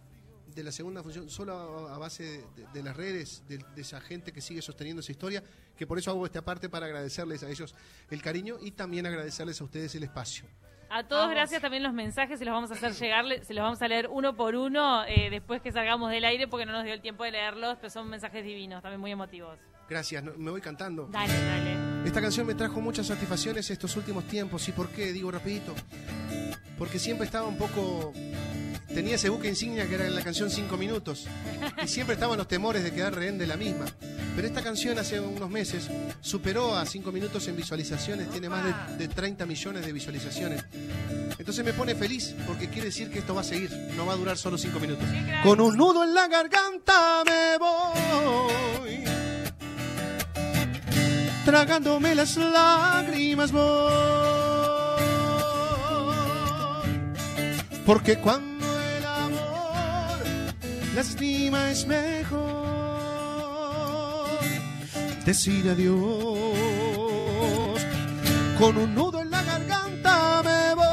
de 0.56 0.64
la 0.64 0.72
segunda 0.72 1.02
función, 1.02 1.30
solo 1.30 1.52
a, 1.88 1.94
a 1.94 1.98
base 1.98 2.22
de, 2.24 2.38
de- 2.56 2.66
de 2.72 2.82
las 2.82 2.96
redes, 2.96 3.44
de, 3.46 3.58
de 3.58 3.82
esa 3.82 4.00
gente 4.00 4.32
que 4.32 4.40
sigue 4.40 4.60
sosteniendo 4.62 5.00
esa 5.00 5.12
historia, 5.12 5.42
que 5.76 5.86
por 5.86 5.98
eso 5.98 6.10
hago 6.10 6.26
esta 6.26 6.42
parte 6.42 6.68
para 6.68 6.86
agradecerles 6.86 7.42
a 7.44 7.50
ellos 7.50 7.74
el 8.10 8.22
cariño 8.22 8.56
y 8.60 8.70
también 8.72 9.06
agradecerles 9.06 9.60
a 9.60 9.64
ustedes 9.64 9.94
el 9.94 10.02
espacio. 10.02 10.46
A 10.88 11.06
todos 11.06 11.28
gracias 11.30 11.60
también 11.60 11.82
los 11.82 11.92
mensajes, 11.92 12.38
se 12.38 12.44
los 12.44 12.54
vamos 12.54 12.70
a 12.70 12.74
hacer 12.74 12.92
llegar, 12.94 13.24
le- 13.24 13.44
se 13.44 13.52
los 13.54 13.62
vamos 13.62 13.82
a 13.82 13.88
leer 13.88 14.08
uno 14.08 14.34
por 14.36 14.54
uno 14.56 15.04
eh, 15.04 15.28
después 15.30 15.60
que 15.60 15.72
salgamos 15.72 16.10
del 16.10 16.24
aire 16.24 16.48
porque 16.48 16.64
no 16.64 16.72
nos 16.72 16.84
dio 16.84 16.94
el 16.94 17.00
tiempo 17.02 17.24
de 17.24 17.32
leerlos, 17.32 17.76
pero 17.80 17.90
son 17.90 18.08
mensajes 18.08 18.44
divinos, 18.44 18.82
también 18.82 19.00
muy 19.00 19.10
emotivos. 19.10 19.58
Gracias, 19.90 20.22
no- 20.24 20.32
me 20.36 20.50
voy 20.50 20.60
cantando. 20.60 21.06
Dale. 21.12 21.32
Dale. 21.32 22.06
Esta 22.08 22.20
canción 22.20 22.46
me 22.46 22.54
trajo 22.54 22.80
muchas 22.80 23.06
satisfacciones 23.08 23.68
estos 23.70 23.94
últimos 23.96 24.24
tiempos. 24.24 24.66
¿Y 24.68 24.72
por 24.72 24.88
qué? 24.88 25.12
Digo 25.12 25.30
rapidito. 25.30 25.74
Porque 26.78 26.98
siempre 26.98 27.26
estaba 27.26 27.46
un 27.46 27.58
poco... 27.58 28.12
Tenía 28.96 29.16
ese 29.16 29.28
buque 29.28 29.46
insignia 29.46 29.87
que 29.87 29.96
era 29.96 30.09
la 30.09 30.22
canción 30.22 30.48
Cinco 30.48 30.78
Minutos. 30.78 31.26
Y 31.85 31.87
siempre 31.87 32.14
estaban 32.14 32.38
los 32.38 32.48
temores 32.48 32.82
de 32.82 32.94
quedar 32.94 33.14
rehén 33.14 33.37
de 33.37 33.46
la 33.46 33.59
misma. 33.59 33.85
Pero 34.35 34.48
esta 34.48 34.62
canción 34.62 34.98
hace 34.98 35.20
unos 35.20 35.50
meses 35.50 35.90
superó 36.22 36.74
a 36.74 36.87
Cinco 36.87 37.12
Minutos 37.12 37.46
en 37.46 37.56
visualizaciones. 37.56 38.30
Tiene 38.30 38.48
más 38.48 38.64
de, 38.64 39.06
de 39.06 39.14
30 39.14 39.44
millones 39.44 39.85
de 39.85 39.92
visualizaciones. 39.92 40.64
Entonces 41.38 41.62
me 41.62 41.74
pone 41.74 41.94
feliz 41.94 42.35
porque 42.46 42.70
quiere 42.70 42.87
decir 42.87 43.11
que 43.11 43.18
esto 43.18 43.35
va 43.35 43.42
a 43.42 43.44
seguir. 43.44 43.70
No 43.98 44.06
va 44.06 44.14
a 44.14 44.16
durar 44.16 44.38
solo 44.38 44.56
cinco 44.56 44.80
minutos. 44.80 45.04
Con 45.42 45.61
un 45.61 45.76
nudo 45.76 46.02
en 46.02 46.14
la 46.14 46.26
garganta 46.26 47.22
me 47.26 47.59
voy 47.59 49.04
tragándome 51.44 52.14
las 52.14 52.38
lágrimas 52.38 53.52
voy. 53.52 53.66
Porque 57.85 58.16
cuando 58.16 58.55
lastima 60.96 61.70
es 61.70 61.87
mejor 61.87 62.40
decir 65.26 65.68
adiós. 65.68 65.98
Con 68.59 68.78
un 68.78 68.94
nudo 68.94 69.20
en 69.20 69.30
la 69.30 69.42
garganta 69.42 70.42
me 70.42 70.74
voy 70.74 70.87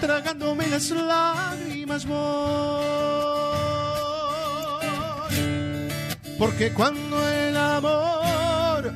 tragándome 0.00 0.66
las 0.66 0.90
lágrimas. 0.90 2.04
Porque 6.38 6.74
cuando 6.74 7.16
el 7.30 7.56
amor 7.56 8.92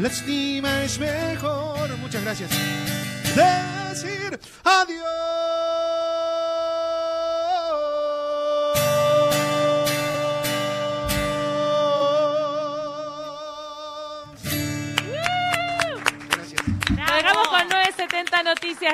lastima 0.00 0.84
es 0.84 0.98
mejor. 0.98 1.94
Muchas 1.98 2.22
gracias. 2.24 2.50
Decir 3.34 4.40
adiós. 4.64 5.05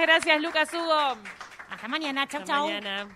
Gracias 0.03 0.41
Lucas 0.41 0.73
Hugo. 0.75 1.17
Hasta 1.71 1.89
mañana. 1.89 2.27
Chau, 2.29 2.41
Hasta 2.41 2.53
chau. 2.55 2.67
mañana. 2.67 3.09